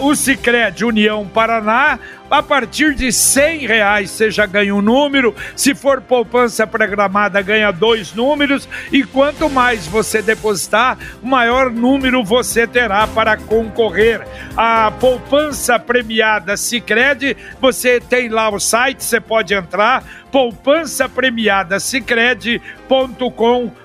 uh, 0.00 0.06
o 0.06 0.16
Sicredi 0.16 0.84
União 0.84 1.26
Paraná. 1.26 1.98
A 2.30 2.42
partir 2.42 2.94
de 2.94 3.12
cem 3.12 3.66
reais 3.66 4.10
você 4.10 4.30
já 4.30 4.46
ganha 4.46 4.74
um 4.74 4.80
número, 4.80 5.36
se 5.54 5.74
for 5.74 6.00
poupança 6.00 6.66
programada 6.66 7.42
ganha 7.42 7.70
dois 7.70 8.14
números. 8.14 8.66
E 8.90 9.04
quanto 9.04 9.50
mais 9.50 9.86
você 9.86 10.22
depositar, 10.22 10.96
maior 11.22 11.70
número 11.70 12.24
você 12.24 12.66
terá 12.66 13.06
para 13.06 13.36
concorrer. 13.36 14.26
A 14.56 14.90
poupança 14.98 15.78
premiada 15.78 16.56
Sicredi, 16.56 17.36
você 17.60 18.00
tem 18.00 18.30
lá 18.30 18.48
o 18.48 18.58
site, 18.58 19.04
você 19.04 19.20
pode 19.20 19.52
entrar 19.52 20.02
poupança 20.30 21.06
premiada 21.06 21.78
sicredi.com.br 21.78 23.81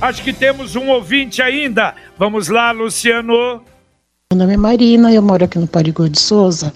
Acho 0.00 0.22
que 0.22 0.32
temos 0.32 0.76
um 0.76 0.88
ouvinte 0.88 1.40
ainda. 1.42 1.94
Vamos 2.18 2.48
lá, 2.48 2.70
Luciano. 2.70 3.62
Meu 4.32 4.38
nome 4.38 4.54
é 4.54 4.56
Marina, 4.56 5.12
eu 5.12 5.22
moro 5.22 5.44
aqui 5.44 5.58
no 5.58 5.66
Parigô 5.66 6.08
de 6.08 6.20
Souza 6.20 6.72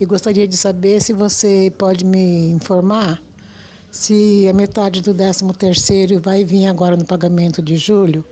e 0.00 0.06
gostaria 0.06 0.46
de 0.46 0.56
saber 0.56 1.00
se 1.00 1.12
você 1.12 1.72
pode 1.76 2.04
me 2.04 2.50
informar 2.50 3.20
se 3.90 4.48
a 4.48 4.52
metade 4.52 5.00
do 5.00 5.14
13 5.14 5.52
terceiro 5.54 6.20
vai 6.20 6.44
vir 6.44 6.66
agora 6.66 6.96
no 6.96 7.04
pagamento 7.04 7.62
de 7.62 7.76
julho. 7.76 8.24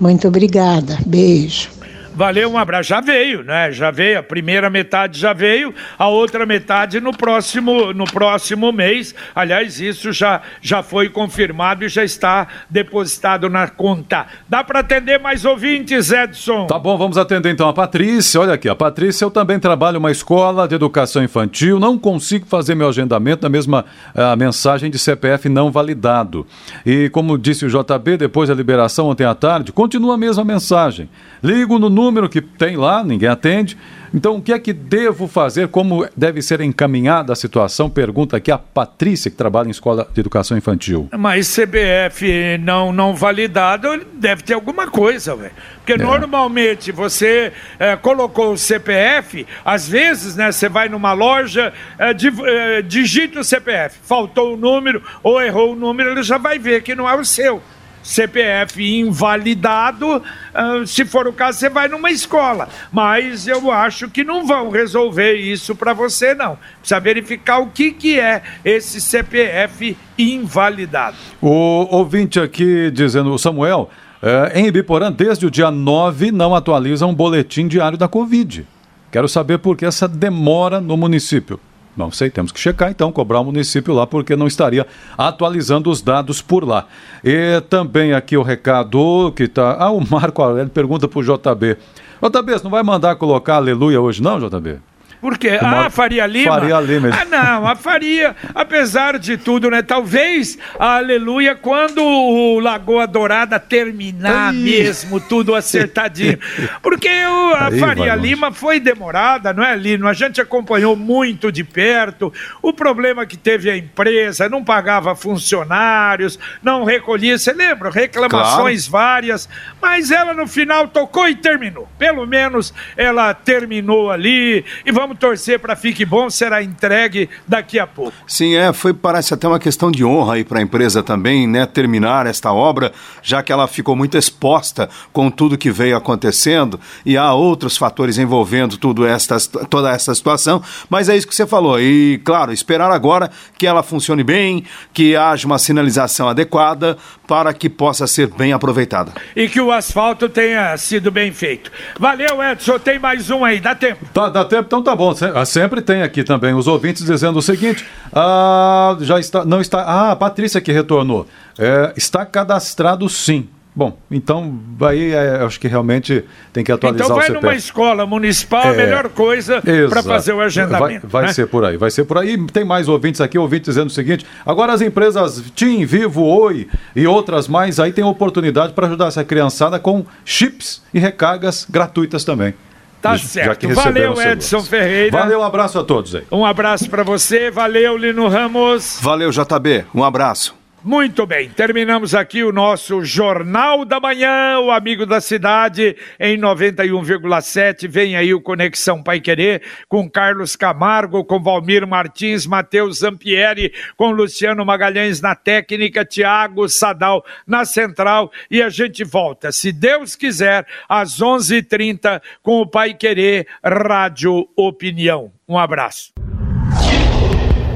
Muito 0.00 0.28
obrigada. 0.28 0.98
Beijo. 1.04 1.79
Valeu, 2.14 2.50
um 2.50 2.58
abraço. 2.58 2.88
Já 2.88 3.00
veio, 3.00 3.42
né? 3.42 3.70
Já 3.72 3.90
veio. 3.90 4.18
A 4.18 4.22
primeira 4.22 4.68
metade 4.68 5.18
já 5.18 5.32
veio, 5.32 5.74
a 5.98 6.08
outra 6.08 6.44
metade 6.44 7.00
no 7.00 7.16
próximo, 7.16 7.92
no 7.92 8.04
próximo 8.04 8.72
mês. 8.72 9.14
Aliás, 9.34 9.80
isso 9.80 10.12
já, 10.12 10.42
já 10.60 10.82
foi 10.82 11.08
confirmado 11.08 11.84
e 11.84 11.88
já 11.88 12.04
está 12.04 12.46
depositado 12.68 13.48
na 13.48 13.68
conta. 13.68 14.26
Dá 14.48 14.64
para 14.64 14.80
atender 14.80 15.20
mais 15.20 15.44
ouvintes, 15.44 16.10
Edson? 16.10 16.66
Tá 16.66 16.78
bom, 16.78 16.98
vamos 16.98 17.16
atender 17.16 17.50
então 17.50 17.68
a 17.68 17.72
Patrícia. 17.72 18.40
Olha 18.40 18.54
aqui, 18.54 18.68
a 18.68 18.74
Patrícia, 18.74 19.24
eu 19.24 19.30
também 19.30 19.58
trabalho 19.58 19.98
uma 19.98 20.10
escola 20.10 20.66
de 20.66 20.74
educação 20.74 21.22
infantil, 21.22 21.78
não 21.78 21.98
consigo 21.98 22.46
fazer 22.46 22.74
meu 22.74 22.88
agendamento 22.88 23.42
na 23.42 23.48
mesma 23.48 23.84
a 24.14 24.34
mensagem 24.36 24.90
de 24.90 24.98
CPF 24.98 25.48
não 25.48 25.70
validado. 25.70 26.46
E 26.84 27.08
como 27.10 27.38
disse 27.38 27.64
o 27.64 27.68
JB, 27.68 28.16
depois 28.16 28.48
da 28.48 28.54
liberação 28.54 29.08
ontem 29.08 29.24
à 29.24 29.34
tarde, 29.34 29.72
continua 29.72 30.14
a 30.14 30.18
mesma 30.18 30.44
mensagem. 30.44 31.08
Ligo 31.42 31.78
no 31.78 31.88
número 32.02 32.28
que 32.28 32.40
tem 32.40 32.76
lá, 32.76 33.04
ninguém 33.04 33.28
atende. 33.28 33.76
Então, 34.12 34.36
o 34.36 34.42
que 34.42 34.52
é 34.52 34.58
que 34.58 34.72
devo 34.72 35.28
fazer? 35.28 35.68
Como 35.68 36.06
deve 36.16 36.42
ser 36.42 36.60
encaminhada 36.60 37.32
a 37.32 37.36
situação? 37.36 37.88
Pergunta 37.88 38.36
aqui 38.36 38.50
a 38.50 38.58
Patrícia, 38.58 39.30
que 39.30 39.36
trabalha 39.36 39.68
em 39.68 39.70
escola 39.70 40.08
de 40.12 40.20
educação 40.20 40.58
infantil. 40.58 41.08
Mas 41.16 41.54
CBF 41.54 42.58
não, 42.58 42.92
não 42.92 43.14
validado 43.14 44.04
deve 44.12 44.42
ter 44.42 44.54
alguma 44.54 44.88
coisa, 44.88 45.36
velho. 45.36 45.52
Porque 45.76 45.92
é. 45.92 45.96
normalmente 45.96 46.90
você 46.90 47.52
é, 47.78 47.94
colocou 47.96 48.52
o 48.52 48.58
CPF, 48.58 49.46
às 49.64 49.88
vezes, 49.88 50.34
né, 50.34 50.50
você 50.50 50.68
vai 50.68 50.88
numa 50.88 51.12
loja, 51.12 51.72
é, 51.98 52.10
é, 52.10 52.82
digita 52.82 53.40
o 53.40 53.44
CPF, 53.44 53.98
faltou 54.02 54.54
o 54.54 54.56
número 54.56 55.02
ou 55.22 55.40
errou 55.40 55.72
o 55.72 55.76
número, 55.76 56.10
ele 56.10 56.22
já 56.22 56.36
vai 56.36 56.58
ver 56.58 56.82
que 56.82 56.96
não 56.96 57.08
é 57.08 57.14
o 57.14 57.24
seu. 57.24 57.62
CPF 58.02 58.82
invalidado, 58.82 60.16
uh, 60.16 60.86
se 60.86 61.04
for 61.04 61.26
o 61.26 61.32
caso, 61.32 61.58
você 61.58 61.68
vai 61.68 61.88
numa 61.88 62.10
escola. 62.10 62.68
Mas 62.92 63.46
eu 63.46 63.70
acho 63.70 64.08
que 64.08 64.24
não 64.24 64.46
vão 64.46 64.70
resolver 64.70 65.34
isso 65.34 65.74
para 65.74 65.92
você, 65.92 66.34
não. 66.34 66.58
Precisa 66.78 67.00
verificar 67.00 67.58
o 67.58 67.68
que, 67.68 67.92
que 67.92 68.18
é 68.18 68.42
esse 68.64 69.00
CPF 69.00 69.96
invalidado. 70.18 71.16
O 71.40 71.86
ouvinte 71.90 72.40
aqui 72.40 72.90
dizendo, 72.90 73.38
Samuel, 73.38 73.90
é, 74.22 74.60
em 74.60 74.66
Ibiporã, 74.66 75.10
desde 75.10 75.46
o 75.46 75.50
dia 75.50 75.70
9, 75.70 76.30
não 76.30 76.54
atualiza 76.54 77.06
um 77.06 77.14
boletim 77.14 77.66
diário 77.66 77.96
da 77.96 78.08
Covid. 78.08 78.66
Quero 79.10 79.28
saber 79.28 79.58
por 79.58 79.76
que 79.76 79.84
essa 79.84 80.06
demora 80.06 80.80
no 80.80 80.96
município. 80.96 81.58
Não 82.00 82.10
sei, 82.10 82.30
temos 82.30 82.50
que 82.50 82.58
checar 82.58 82.90
então, 82.90 83.12
cobrar 83.12 83.40
o 83.40 83.44
município 83.44 83.92
lá, 83.92 84.06
porque 84.06 84.34
não 84.34 84.46
estaria 84.46 84.86
atualizando 85.18 85.90
os 85.90 86.00
dados 86.00 86.40
por 86.40 86.66
lá. 86.66 86.86
E 87.22 87.60
também 87.68 88.14
aqui 88.14 88.38
o 88.38 88.42
recado 88.42 89.30
que 89.36 89.42
está. 89.42 89.76
Ah, 89.78 89.90
o 89.90 90.00
Marco 90.00 90.40
Aurélio 90.40 90.70
pergunta 90.70 91.06
para 91.06 91.18
o 91.18 91.22
JB. 91.22 91.76
JB, 92.22 92.52
você 92.52 92.64
não 92.64 92.70
vai 92.70 92.82
mandar 92.82 93.16
colocar 93.16 93.56
aleluia 93.56 94.00
hoje, 94.00 94.22
não, 94.22 94.40
JB? 94.40 94.78
Por 95.20 95.36
quê? 95.36 95.58
Uma... 95.60 95.86
Ah, 95.86 95.90
Faria 95.90 96.26
Lima? 96.26 96.54
Faria 96.54 96.80
Lima. 96.80 97.10
Ah, 97.12 97.24
não, 97.24 97.66
a 97.66 97.76
Faria, 97.76 98.34
apesar 98.54 99.18
de 99.18 99.36
tudo, 99.36 99.70
né? 99.70 99.82
Talvez, 99.82 100.58
aleluia, 100.78 101.54
quando 101.54 102.02
o 102.02 102.58
Lagoa 102.58 103.06
Dourada 103.06 103.60
terminar 103.60 104.48
Ai. 104.48 104.54
mesmo, 104.54 105.20
tudo 105.20 105.54
acertadinho. 105.54 106.38
Porque 106.82 107.08
o, 107.08 107.54
a 107.54 107.66
Aí, 107.66 107.78
Faria 107.78 108.14
Lima 108.14 108.50
foi 108.50 108.80
demorada, 108.80 109.52
não 109.52 109.62
é, 109.62 109.76
Lino? 109.76 110.08
A 110.08 110.12
gente 110.14 110.40
acompanhou 110.40 110.96
muito 110.96 111.52
de 111.52 111.64
perto. 111.64 112.32
O 112.62 112.72
problema 112.72 113.26
que 113.26 113.36
teve 113.36 113.70
a 113.70 113.76
empresa, 113.76 114.48
não 114.48 114.64
pagava 114.64 115.14
funcionários, 115.14 116.38
não 116.62 116.84
recolhia, 116.84 117.36
você 117.36 117.52
lembra? 117.52 117.90
Reclamações 117.90 118.88
claro. 118.88 119.06
várias, 119.06 119.48
mas 119.80 120.10
ela 120.10 120.32
no 120.32 120.46
final 120.46 120.88
tocou 120.88 121.28
e 121.28 121.34
terminou. 121.34 121.88
Pelo 121.98 122.26
menos 122.26 122.72
ela 122.96 123.34
terminou 123.34 124.10
ali. 124.10 124.64
E 124.84 124.90
vamos 124.90 125.09
vamos 125.10 125.18
torcer 125.18 125.58
para 125.58 125.74
Fique 125.74 126.04
Bom, 126.04 126.30
será 126.30 126.62
entregue 126.62 127.28
daqui 127.46 127.78
a 127.80 127.86
pouco. 127.86 128.12
Sim, 128.26 128.54
é, 128.54 128.72
foi 128.72 128.94
parece 128.94 129.34
até 129.34 129.48
uma 129.48 129.58
questão 129.58 129.90
de 129.90 130.04
honra 130.04 130.34
aí 130.34 130.44
para 130.44 130.60
a 130.60 130.62
empresa 130.62 131.02
também, 131.02 131.48
né, 131.48 131.66
terminar 131.66 132.26
esta 132.26 132.52
obra, 132.52 132.92
já 133.22 133.42
que 133.42 133.52
ela 133.52 133.66
ficou 133.66 133.96
muito 133.96 134.16
exposta 134.16 134.88
com 135.12 135.30
tudo 135.30 135.58
que 135.58 135.70
veio 135.70 135.96
acontecendo 135.96 136.78
e 137.04 137.16
há 137.16 137.32
outros 137.32 137.76
fatores 137.76 138.18
envolvendo 138.18 138.76
tudo 138.76 139.04
esta, 139.04 139.36
toda 139.68 139.90
essa 139.90 140.14
situação, 140.14 140.62
mas 140.88 141.08
é 141.08 141.16
isso 141.16 141.26
que 141.26 141.34
você 141.34 141.46
falou. 141.46 141.80
E, 141.80 142.20
claro, 142.24 142.52
esperar 142.52 142.90
agora 142.92 143.30
que 143.58 143.66
ela 143.66 143.82
funcione 143.82 144.22
bem, 144.22 144.64
que 144.92 145.16
haja 145.16 145.46
uma 145.46 145.58
sinalização 145.58 146.28
adequada 146.28 146.96
para 147.26 147.52
que 147.52 147.68
possa 147.68 148.06
ser 148.06 148.28
bem 148.28 148.52
aproveitada. 148.52 149.12
E 149.34 149.48
que 149.48 149.60
o 149.60 149.72
asfalto 149.72 150.28
tenha 150.28 150.76
sido 150.76 151.10
bem 151.10 151.32
feito. 151.32 151.70
Valeu, 151.98 152.42
Edson. 152.42 152.78
Tem 152.78 152.98
mais 152.98 153.30
um 153.30 153.44
aí, 153.44 153.60
dá 153.60 153.74
tempo. 153.74 154.04
Tá, 154.12 154.28
dá 154.28 154.44
tempo, 154.44 154.64
então 154.66 154.82
tá 154.82 154.96
bom. 154.96 154.99
Ah, 155.34 155.44
sempre 155.44 155.80
tem 155.80 156.02
aqui 156.02 156.22
também 156.22 156.52
os 156.54 156.66
ouvintes 156.66 157.04
dizendo 157.04 157.38
o 157.38 157.42
seguinte: 157.42 157.86
ah, 158.12 158.96
já 159.00 159.18
está, 159.18 159.44
não 159.44 159.60
está. 159.60 159.82
Ah, 159.82 160.12
a 160.12 160.16
Patrícia 160.16 160.60
que 160.60 160.72
retornou. 160.72 161.26
É, 161.58 161.92
está 161.96 162.26
cadastrado 162.26 163.08
sim. 163.08 163.48
Bom, 163.74 163.96
então 164.10 164.58
aí 164.80 165.12
é, 165.12 165.42
acho 165.42 165.60
que 165.60 165.68
realmente 165.68 166.24
tem 166.52 166.64
que 166.64 166.72
atualizar 166.72 167.06
então 167.06 167.16
o 167.16 167.20
CPF. 167.20 167.30
Então 167.30 167.40
vai 167.40 167.50
numa 167.52 167.58
escola 167.58 168.04
municipal, 168.04 168.64
é, 168.64 168.68
a 168.68 168.72
melhor 168.72 169.08
coisa 169.10 169.62
para 169.88 170.02
fazer 170.02 170.32
o 170.32 170.40
agendamento. 170.40 171.06
Vai, 171.06 171.22
vai 171.22 171.26
né? 171.28 171.32
ser 171.32 171.46
por 171.46 171.64
aí, 171.64 171.76
vai 171.76 171.90
ser 171.90 172.04
por 172.04 172.18
aí. 172.18 172.36
Tem 172.48 172.64
mais 172.64 172.88
ouvintes 172.88 173.20
aqui, 173.20 173.38
ouvintes 173.38 173.74
dizendo 173.74 173.86
o 173.86 173.92
seguinte, 173.92 174.26
agora 174.44 174.72
as 174.72 174.80
empresas 174.80 175.42
TIM, 175.54 175.84
Vivo, 175.84 176.22
Oi 176.22 176.68
e 176.96 177.06
outras 177.06 177.46
mais 177.46 177.78
aí 177.78 177.92
tem 177.92 178.02
oportunidade 178.02 178.72
para 178.72 178.88
ajudar 178.88 179.06
essa 179.06 179.24
criançada 179.24 179.78
com 179.78 180.04
chips 180.24 180.82
e 180.92 180.98
recargas 180.98 181.64
gratuitas 181.70 182.24
também. 182.24 182.52
Tá 183.00 183.16
certo. 183.16 183.68
Valeu, 183.68 184.20
Edson 184.20 184.62
Ferreira. 184.62 185.18
Valeu, 185.18 185.40
um 185.40 185.44
abraço 185.44 185.78
a 185.78 185.84
todos 185.84 186.14
aí. 186.14 186.24
Um 186.30 186.44
abraço 186.44 186.88
para 186.90 187.02
você, 187.02 187.50
valeu, 187.50 187.96
Lino 187.96 188.28
Ramos. 188.28 188.98
Valeu, 189.00 189.30
JB. 189.30 189.86
Um 189.94 190.04
abraço. 190.04 190.59
Muito 190.82 191.26
bem, 191.26 191.50
terminamos 191.50 192.14
aqui 192.14 192.42
o 192.42 192.52
nosso 192.52 193.04
Jornal 193.04 193.84
da 193.84 194.00
Manhã, 194.00 194.58
o 194.60 194.70
Amigo 194.70 195.04
da 195.04 195.20
Cidade, 195.20 195.94
em 196.18 196.38
91,7. 196.38 197.86
Vem 197.86 198.16
aí 198.16 198.32
o 198.32 198.40
Conexão 198.40 199.02
Pai 199.02 199.20
Querer, 199.20 199.60
com 199.88 200.08
Carlos 200.08 200.56
Camargo, 200.56 201.22
com 201.22 201.42
Valmir 201.42 201.86
Martins, 201.86 202.46
Matheus 202.46 203.00
Zampieri, 203.00 203.74
com 203.94 204.10
Luciano 204.10 204.64
Magalhães 204.64 205.20
na 205.20 205.34
técnica, 205.34 206.02
Tiago 206.02 206.66
Sadal 206.66 207.22
na 207.46 207.66
central. 207.66 208.32
E 208.50 208.62
a 208.62 208.70
gente 208.70 209.04
volta, 209.04 209.52
se 209.52 209.72
Deus 209.72 210.16
quiser, 210.16 210.66
às 210.88 211.20
11:30 211.20 211.60
h 211.60 211.68
30 211.68 212.22
com 212.42 212.60
o 212.60 212.66
Pai 212.66 212.94
Querer 212.94 213.46
Rádio 213.62 214.48
Opinião. 214.56 215.30
Um 215.48 215.58
abraço. 215.58 216.12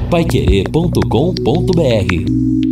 Paiquerê.com.br 0.09 2.64